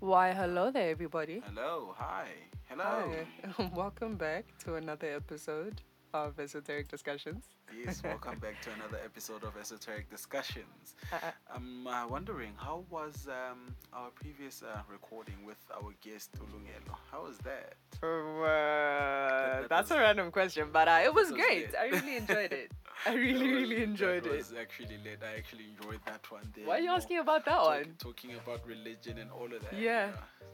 [0.00, 1.42] Why, hello there, everybody.
[1.46, 2.28] Hello, hi,
[2.68, 3.12] hello.
[3.56, 3.70] Hi.
[3.74, 5.80] Welcome back to another episode
[6.14, 7.44] of Esoteric Discussions.
[7.84, 10.94] Yes, welcome back to another episode of Esoteric Discussions.
[11.12, 11.16] Uh,
[11.54, 16.96] I'm uh, wondering how was um, our previous uh, recording with our guest Ulungelo?
[17.12, 17.74] How was that?
[18.02, 21.68] uh, that that's was- a random question, but uh, it was was great.
[21.78, 22.72] I really enjoyed it.
[23.06, 24.32] I really, was- really enjoyed it.
[24.36, 25.20] was actually lit.
[25.22, 26.52] I actually enjoyed that one.
[26.54, 27.94] There, Why are you asking about that talk- one?
[27.98, 29.74] Talking about religion and all of that.
[29.78, 30.10] Yeah.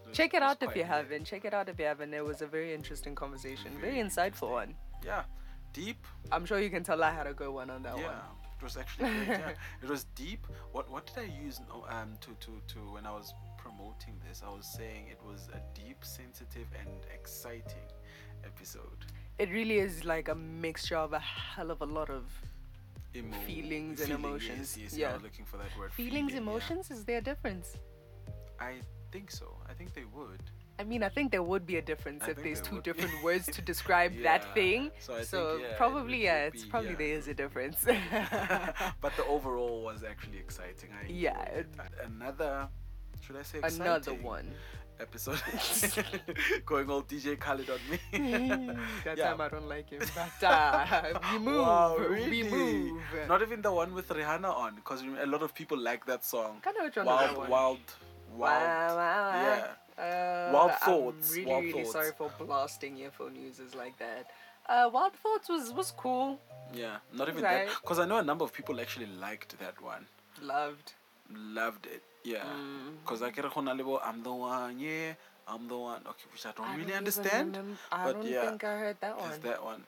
[0.07, 1.25] was- Check it out if you haven't.
[1.25, 2.13] Check it out if you haven't.
[2.15, 4.75] It was a very interesting conversation, very Very insightful one.
[5.05, 5.25] Yeah,
[5.73, 6.05] deep.
[6.33, 8.03] I'm sure you can tell I had a good one on that one.
[8.03, 8.37] yeah, one.
[8.59, 9.29] it was actually great.
[9.29, 9.53] yeah.
[9.83, 10.47] It was deep.
[10.73, 14.43] What what did I use um to, to to when I was promoting this?
[14.47, 17.89] I was saying it was a deep, sensitive, and exciting
[18.45, 19.05] episode.
[19.39, 22.25] It really is like a mixture of a hell of a lot of
[23.17, 24.77] Emo- Feelings and feeling, emotions.
[24.77, 25.19] Yes, yes, Yeah.
[25.23, 25.93] Looking for that word.
[25.93, 26.37] feelings, feeling, yeah.
[26.39, 26.91] emotions.
[26.91, 27.77] Is there a difference?
[28.59, 28.81] I
[29.13, 29.57] think so.
[29.69, 30.43] I think they would.
[30.81, 32.85] I mean, I think there would be a difference I if there's there two would
[32.85, 34.91] different words to describe that thing.
[34.99, 36.97] So I So think, yeah, probably, would- yeah, would it's be- probably yeah.
[36.97, 37.85] there is a difference.
[39.01, 40.91] but the overall was actually exciting.
[41.01, 42.07] I Yeah, it- it.
[42.07, 42.69] another.
[43.21, 44.53] Should I say Another exciting one.
[45.01, 45.41] Episode?
[46.67, 47.99] Going all DJ Khaled on me.
[49.05, 49.31] that Yeah.
[49.31, 51.61] time I don't like him, but uh, we move.
[51.67, 53.01] Wow, We move.
[53.29, 56.61] Not even the one with Rihanna on, because a lot of people like that song.
[56.63, 57.79] kind of which one Wild, wild, wild.
[58.37, 59.31] Wow, wow.
[59.43, 59.67] Yeah.
[59.97, 61.93] Uh, Wild I'm Thoughts, really, Wild really Thoughts.
[61.93, 64.27] sorry for blasting earphone users like that.
[64.69, 66.41] Uh, Wild Thoughts was was cool.
[66.73, 67.69] Yeah, not even Right.
[67.69, 67.77] that.
[67.83, 70.07] Because I know a number of people actually liked that one.
[70.43, 70.95] Loved.
[71.31, 72.03] Loved it.
[72.25, 72.45] Yeah.
[72.45, 72.97] Mm.
[73.05, 75.13] Because I get a Honalibo, I'm the one, yeah,
[75.47, 76.01] I'm the one.
[76.07, 77.59] Okay, which I don't I really even understand.
[77.93, 79.41] I but don't yeah, think I heard that It's one.
[79.43, 79.83] that one.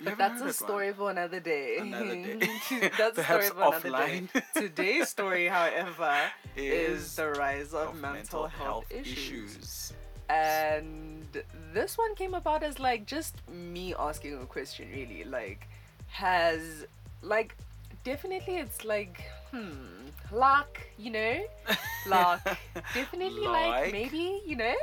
[0.00, 0.52] You But that's a that one?
[0.52, 1.78] story for another day.
[1.78, 2.38] Another day.
[2.98, 4.32] that's a Perhaps story for another offline.
[4.32, 4.42] day.
[4.54, 6.14] Today's story, however,
[6.56, 9.56] is, Is the rise of, of mental, health, issues.
[9.56, 9.92] issues.
[10.28, 11.26] And
[11.72, 15.24] this one came about as like just me asking a question, really.
[15.24, 15.68] Like,
[16.08, 16.86] has,
[17.22, 17.56] like,
[18.04, 19.22] definitely it's like,
[19.54, 21.44] hmm, luck, you know?
[22.06, 22.40] Luck.
[22.92, 23.92] definitely like, Like?
[23.92, 24.74] maybe, you know?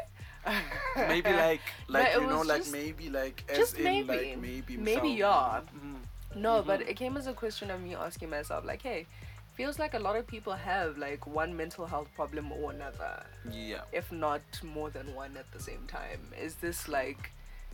[0.96, 4.08] maybe like like you know like just- maybe like as just in maybe.
[4.08, 5.62] like maybe Maybe, yeah.
[5.76, 5.98] Mhm.
[6.36, 6.90] No, but Mhm.
[6.90, 9.06] it came as a question of me asking myself, like, hey,
[9.54, 13.82] feels like a lot of people have like one mental health problem or another, yeah
[13.92, 16.22] if not more than one at the same time.
[16.42, 17.30] Is this like,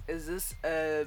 [0.07, 1.05] is this a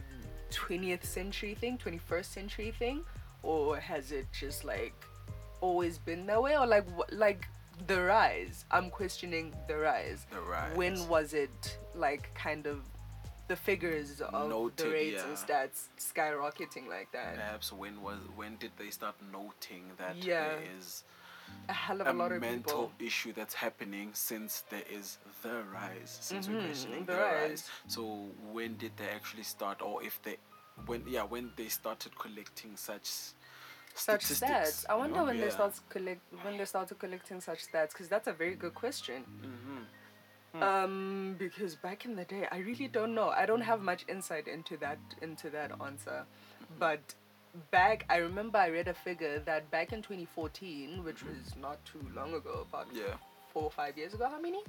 [0.53, 3.03] 20th century thing, 21st century thing,
[3.43, 4.95] or has it just like
[5.61, 7.47] always been that way, or like wh- like
[7.87, 8.65] the rise?
[8.71, 10.27] I'm questioning the rise.
[10.31, 12.81] the rise When was it like kind of
[13.49, 17.35] the figures of the Noted, rates and stats skyrocketing like that?
[17.37, 20.49] perhaps when was when did they start noting that Yeah.
[20.51, 21.05] there is
[21.69, 22.93] a hell of a a lot of mental people.
[23.07, 27.49] issue that's happening since there is the rise since we're Mhm, questioning the the, rise.
[27.51, 27.71] rise.
[27.89, 28.03] so
[28.53, 30.37] when did they actually start or if they
[30.87, 33.09] when yeah when they started collecting such
[33.95, 34.85] Such stats.
[34.89, 35.25] I you wonder know?
[35.27, 38.75] when they start collect when they started collecting such stats because that's a very good
[38.75, 39.25] question.
[39.43, 39.85] Mhm.
[40.53, 40.63] Hmm.
[40.63, 43.29] Um, because back in the day, I really don't know.
[43.29, 46.79] I don't have much insight into that into that answer, Mm-hmm.
[46.79, 47.15] but
[47.71, 51.39] back I remember I read a figure that back in 2014, which Mm-hmm.
[51.45, 53.15] was not too long ago, about yeah
[53.53, 54.29] four or five years ago.
[54.29, 54.63] How many?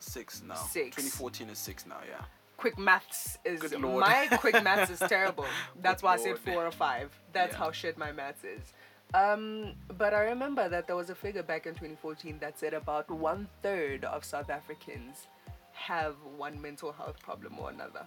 [0.00, 0.94] six now Six.
[0.96, 2.24] 2014 is six now yeah
[2.58, 4.00] quick maths is Good lord.
[4.00, 5.46] my quick maths is terrible.
[5.80, 7.08] That's Good why I said four or five.
[7.32, 7.58] That's Yeah.
[7.58, 8.74] how shit my maths is.
[9.14, 13.10] Um, but I remember that there was a figure back in 2014 that said about
[13.10, 15.28] one third of South Africans
[15.72, 18.04] have one mental health problem or another.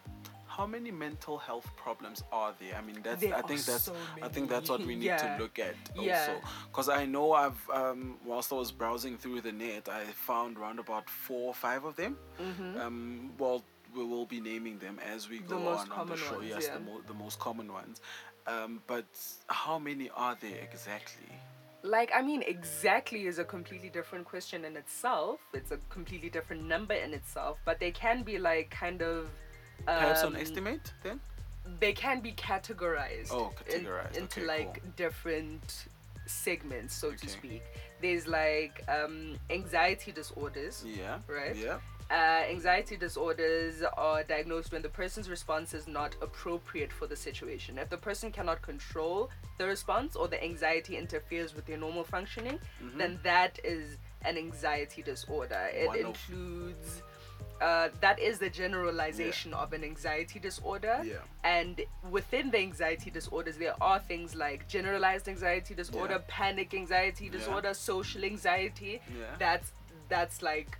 [0.57, 2.75] how many mental health problems are there?
[2.75, 5.38] I mean, that's There I think that's so I think that's what we need Yeah.
[5.38, 6.19] to look at Yeah.
[6.19, 6.34] also.
[6.69, 10.78] Because I know I've um, whilst I was browsing through the net, I found around
[10.79, 12.17] about four or five of them.
[12.84, 13.63] Um, well,
[13.96, 15.40] we will be naming them as we.
[15.40, 16.35] Go on on the show.
[16.38, 16.75] ones, yes, yeah.
[16.75, 18.02] the, mo- the most common ones.
[18.47, 19.06] Um, but
[19.47, 21.28] how many are there exactly?
[21.84, 25.40] Like, I mean, exactly is a completely different question in itself.
[25.53, 29.29] It's a completely different number in itself, but they can be like kind of.
[29.85, 31.20] Perhaps um, an estimate then.
[31.79, 34.16] they can be categorized, Oh, in- categorized.
[34.17, 35.85] into Okay, like different
[36.28, 37.64] segments, so to speak.
[38.02, 40.84] There's like um, anxiety disorders.
[40.85, 41.17] Yeah.
[41.28, 41.55] Right.
[41.55, 41.78] Yeah.
[42.11, 47.78] Uh, anxiety disorders are diagnosed when the person's response is not appropriate for the situation.
[47.78, 52.59] If the person cannot control the response or the anxiety interferes with their normal functioning,
[52.97, 55.69] then that is an anxiety disorder.
[55.73, 55.87] It Mm-hmm.
[55.87, 57.02] One includes.
[57.61, 60.99] Uh, that is the generalization of an anxiety disorder.
[61.05, 61.17] Yeah.
[61.43, 61.79] And
[62.09, 66.25] within the anxiety disorders, there are things like generalized anxiety disorder, Yeah.
[66.28, 67.31] panic anxiety Yeah.
[67.31, 68.99] disorder, social anxiety.
[69.17, 69.25] Yeah.
[69.40, 69.72] That's
[70.09, 70.78] that's like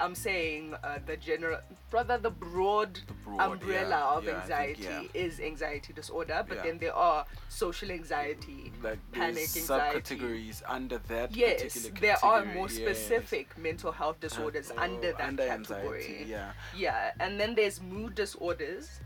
[0.00, 1.58] I'm saying uh, the general,
[1.92, 6.44] rather the broad, The broad, umbrella yeah, of yeah, I think, anxiety is anxiety disorder,
[6.48, 6.62] but Yeah.
[6.64, 10.16] then there are social anxiety, like panic anxiety.
[10.16, 12.76] subcategories under that Yes, particular there are category, more yes.
[12.76, 16.06] specific mental health disorders Oh, under that under category.
[16.06, 16.52] anxiety, yeah.
[16.74, 19.00] Yeah, and then there's mood disorders,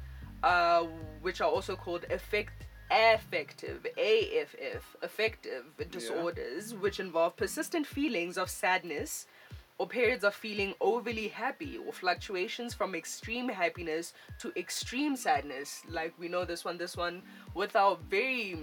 [0.45, 0.85] uh,
[1.23, 9.27] which are also called affect affective AFF affective disorders, which involve persistent feelings of sadness
[9.79, 15.83] or periods of feeling overly happy or fluctuations from extreme happiness to extreme sadness.
[15.89, 17.23] Like we know this one, this one
[17.55, 18.57] with our very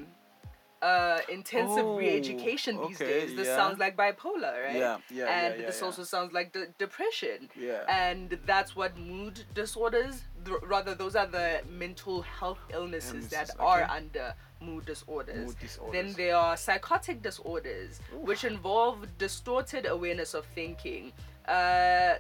[0.82, 3.36] uh, intensive Oh, re-education these okay, days.
[3.36, 3.56] This yeah.
[3.56, 4.76] sounds like bipolar, right?
[4.76, 5.86] Yeah, yeah, And yeah, this yeah.
[5.86, 7.50] also sounds like de- depression.
[7.60, 7.84] Yeah.
[7.88, 13.52] And that's what mood disorders, th- rather, those are the mental health illnesses Illnesses, that
[13.60, 15.48] are under mood disorders.
[15.48, 15.94] Mood disorders.
[15.94, 21.12] Then there are psychotic disorders, which involve distorted awareness of thinking,
[21.48, 22.16] uh,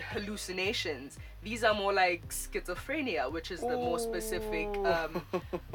[0.00, 1.18] hallucinations.
[1.42, 5.22] These are more like schizophrenia, which is the more specific um,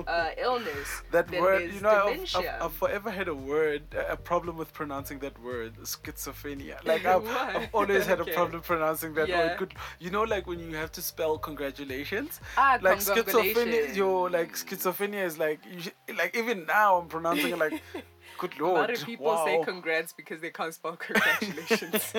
[0.08, 1.04] uh, illness.
[1.12, 2.62] That Then word, you know, I've, I've.
[2.64, 6.84] I've forever had a word, a problem with pronouncing that word, schizophrenia.
[6.86, 8.32] Like I've, I've always had Okay.
[8.32, 9.40] a problem pronouncing that Yeah.
[9.50, 9.58] word.
[9.60, 12.40] Good, you know, like when you have to spell congratulations.
[12.58, 14.34] Ah, like schizophrenia, congratulations.
[14.34, 17.80] like schizophrenia is like, you sh- like even now I'm pronouncing it like,
[18.40, 18.78] good lord!
[18.78, 19.46] A lot of people wow.
[19.46, 22.14] say congrats because they can't spell congratulations.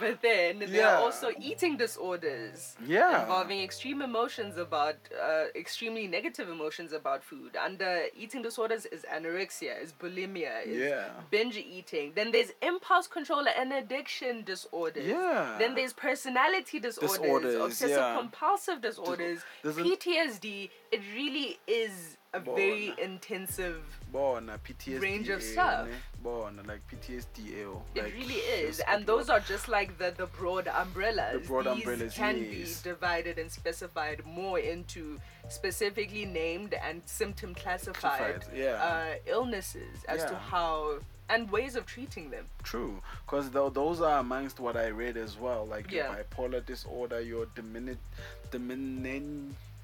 [0.00, 0.96] But then there Yeah.
[0.96, 3.22] are also eating disorders Yeah.
[3.22, 7.56] involving extreme emotions about uh, extremely negative emotions about food.
[7.56, 11.10] Under eating disorders is anorexia, is bulimia, is Yeah.
[11.30, 12.12] binge eating.
[12.14, 15.06] Then there's impulse control and addiction disorders.
[15.06, 15.56] Yeah.
[15.58, 20.70] Then there's personality disorders, Disorders, obsessive compulsive disorders, an- PTSD.
[20.90, 23.82] It really is a very intensive
[24.12, 25.88] range of stuff.
[26.22, 27.64] Bona, like PTSD.
[27.66, 31.42] oh, It like, really is, and those are just like the the broad umbrellas.
[31.42, 32.82] The broad These umbrellas, can yes.
[32.82, 35.18] be divided and specified more into
[35.48, 38.82] specifically named and symptom classified yeah.
[38.82, 40.98] uh, illnesses as to how
[41.28, 42.46] and ways of treating them.
[42.62, 46.14] True, because those are amongst what I read as well, like Yeah.
[46.14, 47.96] your bipolar disorder, your dimini-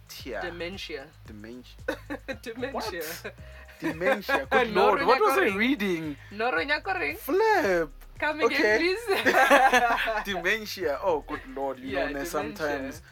[0.09, 1.07] dementia, Dementia.
[1.27, 1.77] dementia,
[2.43, 3.03] Dementia.
[3.81, 4.47] dementia.
[4.51, 6.17] Good lord, what was I reading?
[7.19, 7.91] Flip.
[8.19, 8.79] Come again, Okay.
[8.79, 9.25] please.
[10.25, 10.99] dementia.
[11.05, 13.03] Oh, good lord, you Yeah, know, ne, sometimes,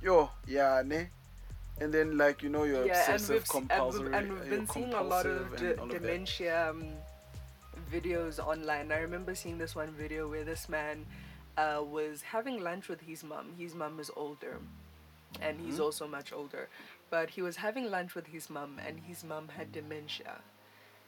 [0.00, 1.08] yo, yeah, ne.
[1.80, 4.92] And then, like you know, your yeah, obsessive we've, and and we've uh, been seeing
[4.94, 6.84] a lot of compulsive de- and of dementia um,
[7.90, 8.92] videos online.
[8.92, 11.04] I remember seeing this one video where this man
[11.58, 13.46] uh, was having lunch with his mom.
[13.58, 14.58] His mom is older,
[15.40, 15.82] and he's Mm-hmm.
[15.82, 16.68] also much older.
[17.10, 20.40] But he was having lunch with his mom, and his mom had dementia.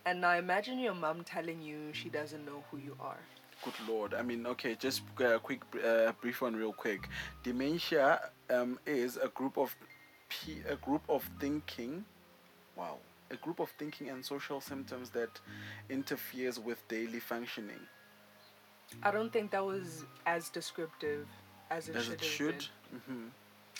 [0.06, 3.18] And now imagine your mom telling you she doesn't know who you are.
[3.64, 4.12] Good lord.
[4.12, 7.08] I mean, okay, just a quick, uh, brief one, real quick.
[7.42, 9.74] Dementia um, is a group of,
[10.28, 12.04] p- a group of thinking.
[12.76, 12.98] Wow,
[13.30, 15.30] a group of thinking and social symptoms that
[15.88, 17.80] interferes with daily functioning.
[19.02, 21.26] I don't think that was as descriptive
[21.70, 22.58] as it As should it should.
[23.06, 23.32] been.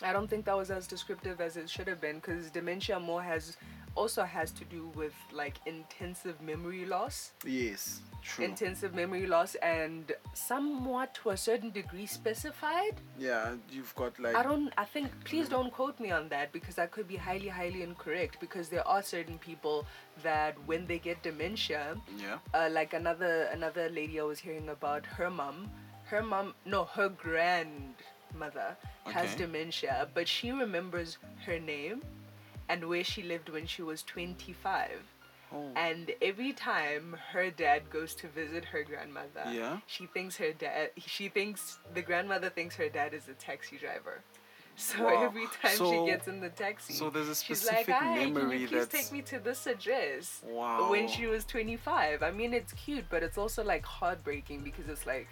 [0.02, 3.23] I don't think that was as descriptive as it should have been because dementia more
[3.23, 3.56] has
[3.96, 8.44] also has to do with like intensive memory loss, Yes, true.
[8.44, 12.94] intensive memory loss, and somewhat to a certain degree specified.
[13.17, 14.34] yeah, you've got like.
[14.34, 14.72] I don't.
[14.77, 15.10] I think.
[15.24, 18.39] Please don't quote me on that because that could be highly, highly incorrect.
[18.41, 19.86] Because there are certain people
[20.24, 22.39] that when they get dementia, Yeah.
[22.53, 25.70] uh, like another another lady I was hearing about, her mom,
[26.06, 27.08] her mom, no, her
[28.38, 28.76] grandmother
[29.06, 29.38] has Okay.
[29.46, 32.03] dementia, but she remembers her name
[32.69, 34.91] and where she lived when she was 25.
[35.53, 35.70] Oh.
[35.76, 39.79] And every time her dad goes to visit her grandmother, Yeah.
[39.86, 44.22] she thinks her dad, she thinks the grandmother thinks her dad is a taxi driver.
[44.76, 45.22] So Wow.
[45.26, 48.14] every time So- she gets in the taxi, so there's a specific she's like, "Hi,
[48.24, 50.91] can you please that's- take me to this address?" Wow.
[50.91, 52.24] When she was 25.
[52.24, 55.29] I mean, it's cute, but it's also like heartbreaking because it's like,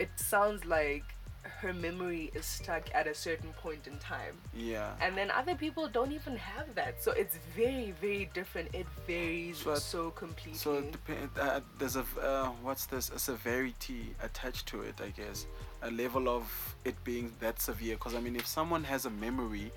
[0.00, 1.04] it sounds like
[1.42, 4.36] her memory is stuck at a certain point in time.
[4.54, 4.92] Yeah.
[5.00, 7.02] And then other people don't even have that.
[7.02, 8.74] So it's very, very different.
[8.74, 10.58] It varies So so, completely.
[10.58, 15.08] So it depend, uh, there's a, uh, what's this a severity attached to it, I
[15.10, 15.46] guess,
[15.82, 17.96] a level of it being that severe.
[17.96, 19.72] Because I mean, if someone has a memory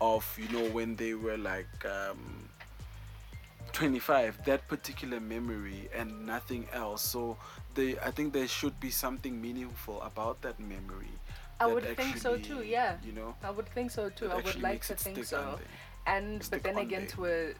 [0.00, 2.48] of you know when they were like um,
[3.72, 7.02] 25, that particular memory and nothing else.
[7.02, 7.36] So
[7.76, 11.14] they, I think there should be something meaningful about that memory.
[11.60, 12.96] I that would think so too, yeah.
[13.04, 13.34] You know.
[13.42, 14.30] I would think so too.
[14.30, 15.58] I would like to think so.
[16.06, 17.10] And stick but then again, there.
[17.10, 17.54] to a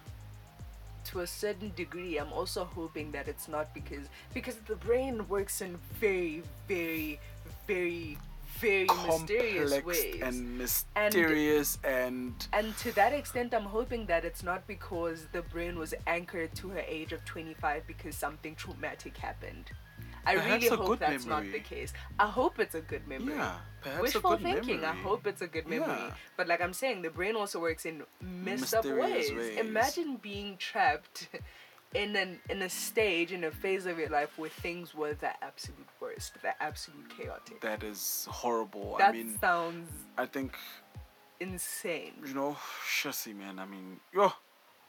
[1.11, 5.61] to a certain degree, I'm also hoping that it's not because because the brain works
[5.61, 7.20] in very, very,
[7.66, 8.18] very,
[8.58, 10.23] very mysterious ways.
[10.23, 15.78] and mysterious and, And to that extent, I'm hoping that it's not because the brain
[15.78, 19.70] was anchored to her age of 25 because something traumatic happened.
[20.26, 21.92] I Perhaps really hope that's not the case.
[22.18, 23.35] I hope it's a good memory.
[23.35, 23.56] yeah
[23.87, 24.85] perhaps Wishful a good thinking.
[24.85, 25.88] I hope it's a good memory.
[25.88, 26.11] Yeah.
[26.37, 29.33] But like I'm saying, the brain also works in messed up ways.
[29.33, 29.59] ways.
[29.59, 31.28] Imagine being trapped
[31.95, 35.30] in an in a stage in a phase of your life where things were the
[35.42, 37.61] absolute worst, the absolute chaotic.
[37.61, 40.56] that is horrible that i mean sounds i think
[41.40, 42.12] insane.
[42.26, 42.56] you know
[42.87, 44.33] shushy man i mean yo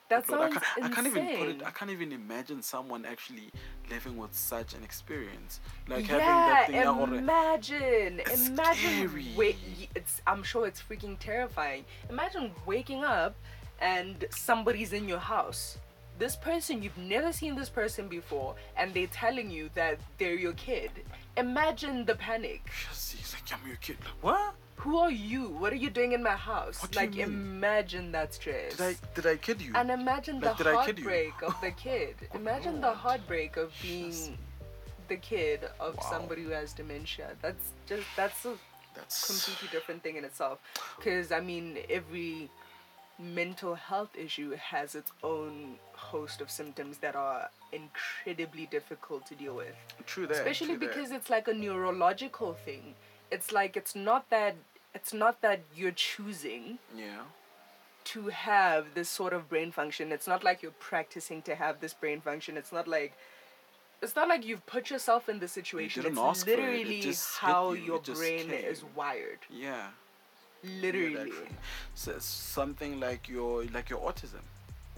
[0.10, 1.64] That Lord, I can't, I can't even put it.
[1.66, 3.52] I can't even imagine someone actually
[3.90, 6.20] living with such an experience, like yeah,
[6.68, 7.14] having that thing.
[7.20, 9.10] imagine, It's imagine.
[9.10, 9.28] scary.
[9.36, 9.58] Wait,
[9.96, 10.22] it's.
[10.26, 11.84] I'm sure it's freaking terrifying.
[12.10, 13.36] Imagine waking up
[13.82, 15.78] and somebody's in your house.
[16.18, 20.54] This person you've never seen this person before, and they're telling you that they're your
[20.54, 20.90] kid.
[21.36, 22.62] Imagine the panic.
[22.90, 23.98] He's like, I'm your kid.
[24.04, 24.56] Like, what?
[24.88, 25.50] Who are you?
[25.50, 26.82] What are you doing in my house?
[26.82, 28.72] What like, imagine that stress.
[28.78, 29.74] Did I did I kid you?
[29.76, 31.04] And imagine Like, the did I kid you?
[31.04, 32.16] heartbreak of the kid.
[32.34, 34.38] Imagine the heartbreak of being
[35.10, 36.10] the kid of Wow.
[36.10, 37.32] somebody who has dementia.
[37.42, 38.54] That's just that's a
[38.96, 40.60] That's completely different thing in itself.
[40.96, 42.50] Because I mean, every
[43.20, 49.56] mental health issue has its own host of symptoms that are incredibly difficult to deal
[49.56, 49.76] with
[50.06, 50.38] true that.
[50.38, 50.94] especially true that.
[50.94, 52.94] because it's like a neurological thing
[53.32, 54.56] it's like it's not that
[54.98, 57.22] it's not that you're choosing yeah,
[58.12, 60.12] to have this sort of brain function.
[60.12, 62.58] It's not like you're practicing to have this brain function.
[62.62, 63.14] It's not like
[64.02, 66.02] it's not like you've put yourself in the situation.
[66.02, 67.14] didn't it's ask for it, it literally
[67.46, 69.42] how you, your brain is wired.
[69.68, 69.88] Yeah.
[70.64, 71.32] literally.
[71.94, 74.44] So something like your like your autism.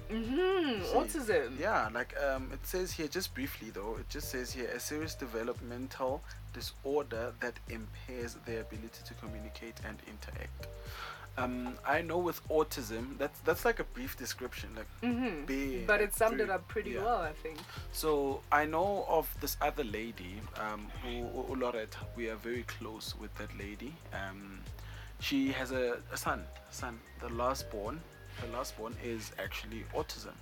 [0.10, 3.98] Mm-hmm See, autism Yeah, like um, it says here just briefly though.
[4.00, 6.22] It just says here a serious developmental
[6.54, 10.68] disorder that impairs their ability to communicate and interact.
[11.38, 15.46] Um, I know with autism, that's that's like a brief description, like mm-hmm.
[15.46, 17.04] bare, but it summed it up pretty yeah.
[17.04, 17.58] well i think
[17.94, 21.78] So I know of this other lady, um, who, who-.
[22.18, 23.94] We are very close with that lady.
[24.13, 24.60] Um,
[25.20, 26.44] she has a, a son.
[26.72, 28.01] Son, the last born.
[28.41, 30.34] Her last born is actually autism.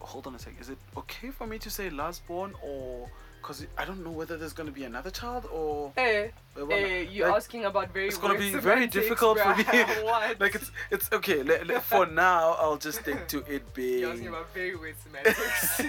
[0.00, 0.54] Hold on a sec.
[0.60, 3.08] Is it okay for me to say last born or?
[3.42, 5.92] Cause I don't know whether there's gonna be another child or.
[5.96, 9.64] Well, eh, you're like, asking about very it's gonna be very difficult for me.
[10.38, 11.42] like it's it's okay.
[11.42, 14.00] Le- le- for now, I'll just stick to it being.
[14.02, 15.80] You're asking about very weird semantics.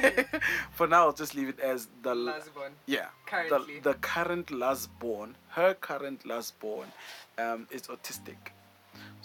[0.71, 2.71] for now, I'll just leave it as the Last born.
[2.87, 3.79] yeah Currently.
[3.81, 6.87] the, the current last born her current last born
[7.37, 8.49] um, is autistic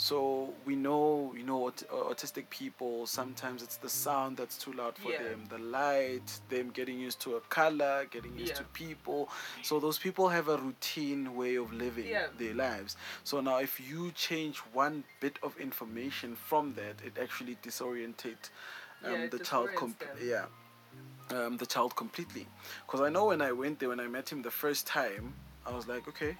[0.00, 4.72] so we know you know aut- uh, autistic people sometimes it's the sound that's too
[4.72, 5.24] loud for Yeah.
[5.24, 8.58] them the light them getting used to a color getting used Yeah.
[8.58, 9.28] to people
[9.62, 12.28] so those people have a routine way of living Yeah.
[12.38, 17.56] their lives so now if you change one bit of information from that it actually
[17.60, 18.50] disorientate
[19.04, 20.46] um, the child comp- yeah
[21.30, 22.46] um, the child completely.
[22.86, 25.34] Because I know when I went there, when I met him the first time,
[25.66, 26.36] I was like, okay,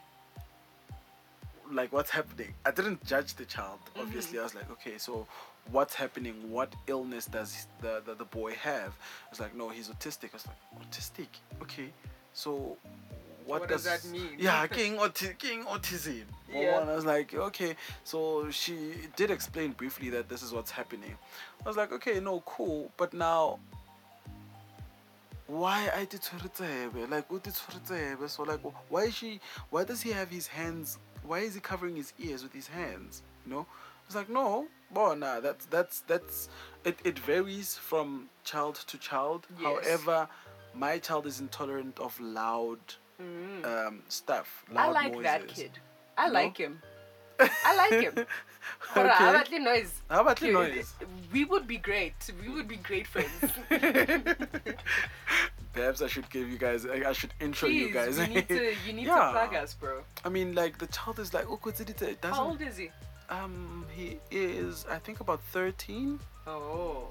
[1.73, 2.55] like what's happening?
[2.65, 3.79] I didn't judge the child.
[3.91, 4.01] Mm-hmm.
[4.01, 5.27] Obviously, I was like, okay, so
[5.71, 6.35] what's happening?
[6.51, 8.93] What illness does the, the, the boy have?
[9.27, 10.31] I was like, no, he's autistic.
[10.33, 11.29] I was like, autistic?
[11.63, 11.91] Okay,
[12.33, 12.77] so.
[13.47, 14.37] What, What does that mean?
[14.37, 16.25] Yeah, king, auti- king autism.
[16.53, 16.83] Yeah.
[16.83, 17.77] And I was like, okay.
[18.05, 21.17] So she did explain briefly that this is what's happening.
[21.65, 22.93] I was like, okay, no, cool.
[22.99, 23.59] But now
[25.49, 26.21] why I did
[27.11, 28.61] like what did so like
[28.91, 30.99] why is she why does he have his hands
[31.29, 33.67] why is he covering his ears with his hands you know
[34.07, 36.49] it's like no well nah that's that's that's
[36.85, 39.67] it, it varies from child to child Yes.
[39.87, 40.29] however
[40.75, 42.81] my child is intolerant of loud
[43.21, 43.65] Mm.
[43.67, 45.73] um stuff I loud like that kid.
[46.17, 46.35] I No?
[46.35, 46.81] like him.
[47.41, 48.15] I like him.
[48.97, 49.93] On, how about the noise?
[50.09, 50.95] how about the noise
[51.33, 52.15] We would be great.
[52.41, 53.41] We would be great friends.
[55.79, 58.49] perhaps i should give you guys i I should intro Please, you guys you need
[58.49, 59.25] to you need Yeah.
[59.27, 59.95] to plug us, bro.
[60.27, 61.57] i mean like the child is like oh
[62.15, 62.89] it doesn't How old is he?
[63.31, 66.19] Um, he is, I think, about 13.
[66.47, 67.09] Oh.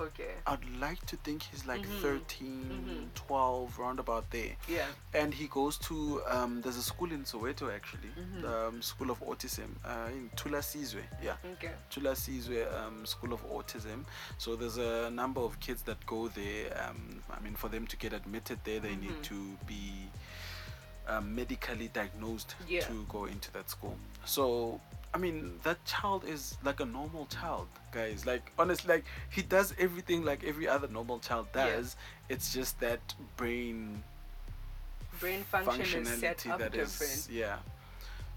[0.00, 0.34] Okay.
[0.46, 2.00] I'd like to think he's like Mhm.
[2.00, 3.14] 13, Mhm.
[3.14, 4.56] 12, round about there.
[4.66, 4.86] Yeah.
[5.12, 8.44] And he goes to, um, there's a school in Soweto actually, Mhm.
[8.44, 11.04] um, School of Autism, uh, in Tula Sizwe.
[11.22, 11.72] Yeah, Okay.
[11.90, 14.04] Tula Sizwe um, School of Autism.
[14.38, 16.72] So there's a number of kids that go there.
[16.88, 19.22] Um, I mean, for them to get admitted there, they need Mhm.
[19.24, 20.08] to be
[21.08, 22.86] um, medically diagnosed Yeah.
[22.86, 23.98] to go into that school.
[24.24, 24.80] So,
[25.14, 28.24] I mean, that child is like a normal child, guys.
[28.24, 31.66] Like, honestly, like he does everything like every other normal child Yeah.
[31.76, 31.96] does.
[32.28, 33.00] It's just that
[33.36, 34.02] brain
[35.20, 37.28] brain function is set functionality up that is different.
[37.30, 37.58] yeah.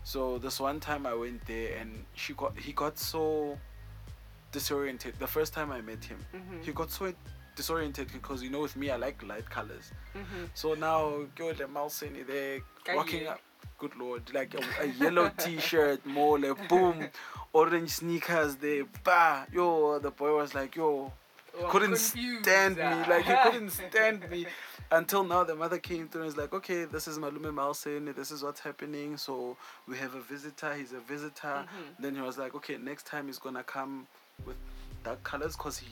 [0.03, 3.57] So this one time I went there and she got he got so
[4.51, 5.15] disoriented.
[5.19, 6.63] The first time I met him, Mhm.
[6.63, 7.13] he got so
[7.55, 9.91] disoriented because you know with me I like light colors.
[10.13, 10.49] Mhm.
[10.53, 12.59] So now go the mouse in there
[12.93, 13.39] walking up.
[13.77, 17.09] Good lord, like a, a yellow t-shirt, more like boom,
[17.51, 19.45] orange sneakers there, bah.
[19.51, 21.11] Yo, the boy was like, yo,
[21.57, 22.83] Oh, I'm couldn't stand me.
[22.83, 24.45] Like he couldn't stand me.
[24.91, 28.13] Until now, the mother came through and was like, "Okay, this is Malume Malsen.
[28.13, 29.17] This is what's happening.
[29.17, 29.55] So
[29.87, 30.73] we have a visitor.
[30.75, 31.67] He's a visitor." Mhm.
[31.99, 34.05] Then he was like, "Okay, next time he's gonna come
[34.45, 34.57] with
[35.03, 35.87] dark colors, cause he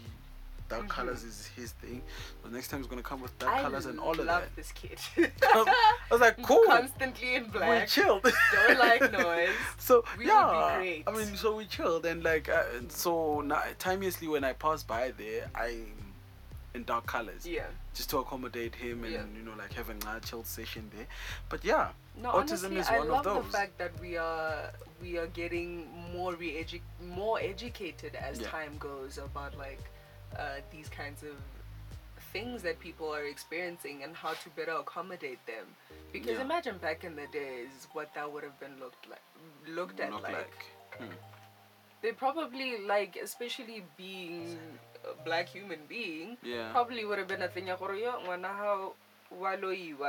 [0.70, 0.89] dark Mhm.
[0.89, 2.01] colors is his thing.
[2.41, 4.29] So next time he's gonna come with dark I colors and all of that.
[4.29, 4.98] I love this kid.
[5.17, 7.82] I was, I was like, "Cool, Constantly in black.
[7.82, 9.50] we chilled." Don't like noise.
[9.77, 11.03] So We yeah, great.
[11.08, 15.12] I mean, so we chilled and like, uh, so now, timelessly when I pass by
[15.12, 15.93] there, I'm
[16.74, 17.67] in dark colors Yeah.
[17.93, 19.25] just to accommodate him and Yeah.
[19.38, 21.05] you know like having a chilled session there.
[21.50, 23.46] But yeah, No, Autism honestly, is I one of love those.
[23.46, 25.70] the fact that we are we are getting
[26.13, 26.65] more re
[27.01, 28.50] more educated as Yeah.
[28.50, 29.84] time goes about like
[30.38, 31.36] uh, these kinds of
[32.32, 35.66] things that people are experiencing and how to better accommodate them.
[36.12, 36.42] Because Yeah.
[36.42, 39.22] imagine back in the days what that would have been looked like
[39.68, 40.34] looked at look like.
[40.34, 40.66] like.
[40.98, 41.13] Hmm.
[42.02, 44.58] They probably like especially being
[45.06, 46.72] a black human being Yeah.
[46.72, 48.94] probably would have been a thing ya gore, "Yo, ngwana hao
[49.32, 49.56] wa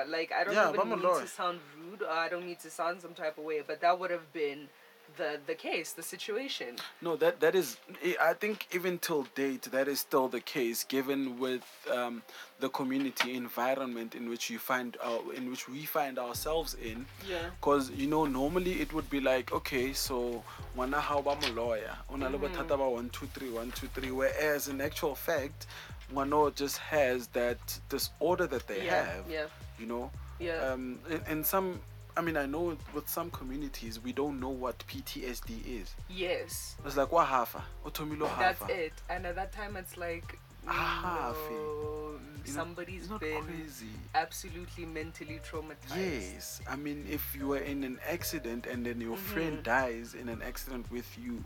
[0.07, 3.01] like I don't Yeah, even mean to sound rude or I don't need to sound
[3.01, 4.69] some type of way but that would have been
[5.17, 7.77] the the case the situation No, that that is.
[8.21, 12.23] I think even till date, that is still the case, given with um,
[12.61, 17.07] the community environment in which you find, uh, in which we find ourselves in.
[17.29, 20.43] yeah Because you know, normally it would be like, okay, so
[20.77, 22.49] ngwana hao ba lawyer, o na le Mhm.
[22.49, 24.11] bothata ba one two three one two three.
[24.11, 25.67] Whereas in actual fact,
[26.13, 29.25] ngwano just has that disorder that they yeah have.
[29.31, 29.47] yeah
[29.79, 31.81] You know, yeah um, in, in some.
[32.17, 35.95] I mean, I know with some communities we don't know what PTSD is.
[36.09, 37.63] yes It's like what hafa?
[37.85, 43.43] Otomilo that's it and at that time it's like Ah, no, You know, somebody's been
[43.45, 43.87] crazy.
[44.15, 49.17] absolutely mentally traumatized Yes, I mean, if you are in an accident and then your
[49.17, 49.63] friend Mhm.
[49.65, 51.43] dies in an accident with you,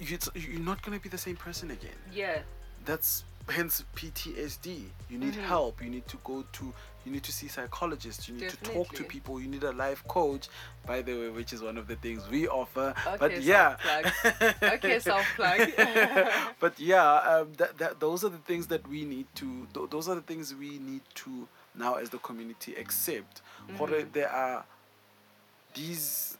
[0.00, 1.98] you you're not gonna be the same person again.
[2.12, 2.42] yeah
[2.84, 4.90] That's hence PTSD.
[5.08, 5.46] You need Mhm.
[5.46, 5.80] help.
[5.82, 6.72] You need to go to.
[7.04, 8.28] You need to see psychologists.
[8.28, 9.40] You need to talk to people.
[9.40, 10.48] You need a life coach.
[10.86, 12.94] By the way, which is one of the things we offer.
[13.06, 13.76] Okay, but yeah.
[13.78, 14.54] self-plug.
[14.74, 15.72] Okay, self-plug.
[16.60, 19.66] but yeah, um, that, that those are the things that we need to.
[19.74, 23.42] Th- those are the things we need to now as the community accept.
[23.68, 24.12] Mhm.
[24.12, 24.64] There are
[25.74, 26.36] these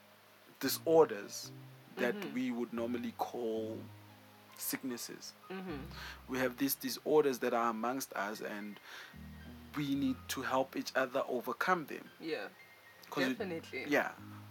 [0.61, 1.51] disorders
[1.97, 2.33] that Mhm.
[2.35, 3.79] we would normally call
[4.59, 5.33] sicknesses.
[5.51, 5.81] hmm
[6.29, 8.79] We have these disorders that are amongst us, and
[9.77, 12.09] we need to help each other overcome them.
[12.21, 12.47] yeah
[13.11, 14.11] 'Cause it- definitely yeah,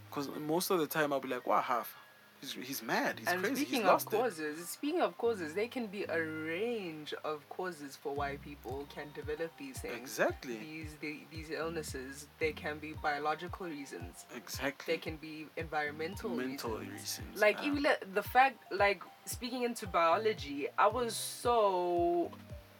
[0.09, 1.95] because most of the time I'll be like, "Wow, half."
[2.41, 3.19] He's, he's mad.
[3.19, 3.55] He's and crazy.
[3.57, 7.47] speaking he's of lost it." causes, speaking of causes, there can be a range of
[7.49, 9.95] causes for why people can develop these things.
[9.95, 10.57] Exactly.
[10.57, 14.25] These the, these illnesses, they can be biological reasons.
[14.35, 14.93] Exactly.
[14.95, 16.91] They can be environmental mental reasons.
[17.19, 17.39] reasons.
[17.39, 22.31] Like um, even the fact, like speaking into biology, I was so,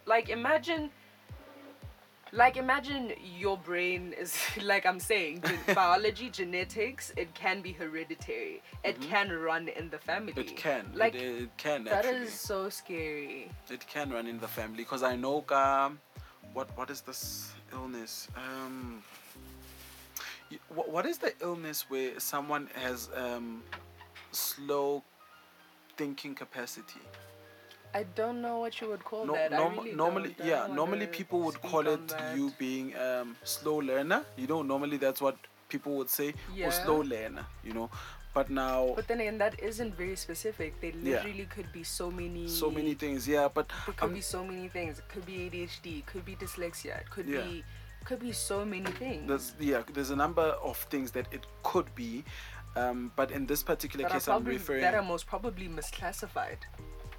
[0.06, 0.90] like imagine.
[2.34, 8.62] Like imagine your brain is like I'm saying gen- biology genetics it can be hereditary
[8.86, 9.10] it Mhm.
[9.10, 10.92] can run in the family it can.
[10.96, 12.28] like it, it can that actually.
[12.28, 13.50] is so scary.
[13.70, 15.44] It can run in the family because I know.
[15.50, 16.00] Um,
[16.54, 18.28] what what is this illness?
[18.36, 19.04] Um.
[20.68, 23.64] What, what is the illness where someone has um,
[24.34, 25.02] slow
[25.96, 27.00] thinking capacity?
[27.94, 29.54] I don't know what you would call No, that.
[29.54, 30.48] I norm- really normally, don't.
[30.48, 32.36] I yeah, don't normally people would call it that.
[32.38, 34.24] you being um, slow learner.
[34.38, 35.36] You know, normally that's what
[35.70, 36.68] people would say, Yeah.
[36.68, 37.46] or slow learner.
[37.64, 37.90] You know,
[38.34, 40.80] but now But then again, that isn't very specific.
[40.80, 41.16] They Yeah.
[41.18, 42.48] literally could be so many.
[42.48, 43.28] so many things.
[43.28, 45.00] Yeah, but It could um, be so many things.
[45.00, 46.00] It could be ADHD.
[46.00, 47.00] It could be dyslexia.
[47.02, 47.42] It could Yeah.
[47.42, 47.64] be,
[48.06, 49.28] could be so many things.
[49.28, 52.24] there's yeah, there's a number of things that it could be.
[52.78, 56.60] Um, but in this particular that case, I'm referring that are most probably misclassified,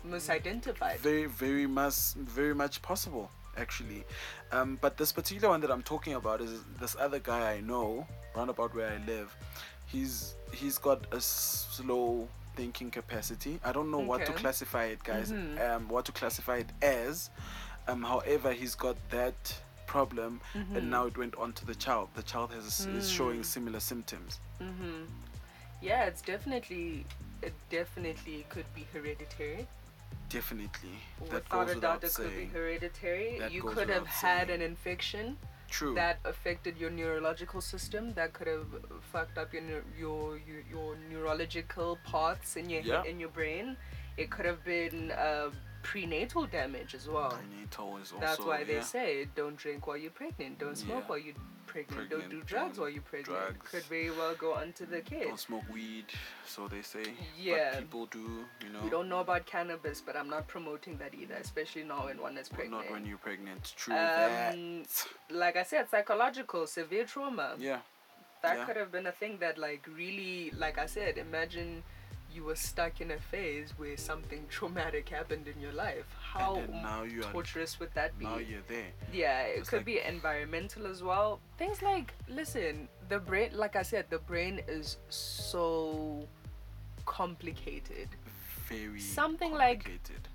[0.06, 0.96] misidentified.
[0.98, 4.04] very very much very much possible actually
[4.52, 8.06] um, but this particular one that i'm talking about is this other guy i know
[8.34, 9.34] round about where i live
[9.86, 15.32] he's he's got a slow thinking capacity i don't know what to classify it guys
[15.32, 15.76] Mhm.
[15.76, 17.30] um, what to classify it as
[17.88, 19.54] um, however he's got that
[19.86, 20.76] problem Mhm.
[20.76, 23.44] and now it went on to the child the child has is showing Mm.
[23.44, 25.04] similar symptoms hmm
[25.82, 27.04] Yeah, it's definitely,
[27.42, 29.66] it definitely could be hereditary.
[30.28, 30.96] Definitely
[31.30, 33.40] that Without a doubt, it could be hereditary.
[33.50, 34.60] You could have had saying.
[34.60, 35.36] an infection
[35.68, 35.94] True.
[35.94, 38.66] that affected your neurological system that could have
[39.12, 39.62] fucked up your
[39.98, 43.04] your your, your neurological paths in your Yeah.
[43.04, 43.76] in your brain
[44.18, 45.48] it could have been uh,
[45.82, 48.20] prenatal damage as well Prenatal is also.
[48.20, 51.08] that's why they say don't drink while you're pregnant don't smoke Yeah.
[51.08, 51.34] while you're
[51.66, 53.70] pregnant, don't do drugs while you're pregnant drugs.
[53.70, 56.04] could very well go onto the kid Don't smoke weed,
[56.46, 57.04] so they say.
[57.38, 57.70] Yeah.
[57.72, 58.18] But people do,
[58.64, 58.80] you know.
[58.84, 62.36] we don't know about cannabis but i'm not promoting that either especially now when one
[62.38, 63.72] is pregnant Not when you're pregnant.
[63.76, 64.54] True that.
[64.54, 64.82] um,
[65.30, 67.78] like i said psychological severe trauma Yeah.
[68.42, 68.64] that Yeah.
[68.64, 71.82] could have been a thing that like really like i said imagine
[72.34, 76.56] you were stuck in a phase where something traumatic happened in your life how
[77.04, 77.32] you are.
[77.32, 78.90] torturous would that be Now you're there.
[79.12, 83.76] yeah it It's could like- be environmental as well things like listen the brain like
[83.76, 86.26] i said the brain is so
[87.04, 88.08] complicated
[88.68, 89.00] Very.
[89.00, 90.28] Something like- complicated.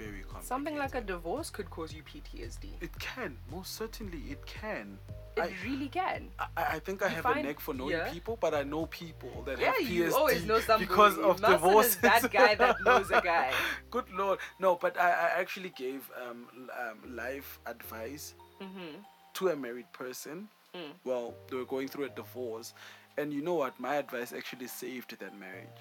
[0.00, 0.48] Very complicated.
[0.48, 3.36] something like a divorce could cause you ptsd It can.
[3.50, 4.98] Most certainly, it can.
[5.36, 7.96] it I- really can I, I think I You have find- a neck for knowing
[7.96, 8.10] yeah.
[8.16, 11.40] people, but I know people that yeah have PTSD you always know somebody because of
[11.40, 11.86] Nelson divorce.
[11.86, 13.52] is that guy that knows a guy
[13.96, 14.70] Good lord, no!
[14.84, 16.46] But I, I actually gave um,
[16.82, 18.92] um, life advice mm-hmm.
[19.34, 20.48] to a married person.
[20.74, 20.92] Mm.
[21.04, 22.74] Well, they were going through a divorce,
[23.18, 23.78] and you know what?
[23.80, 25.80] My advice actually saved that marriage.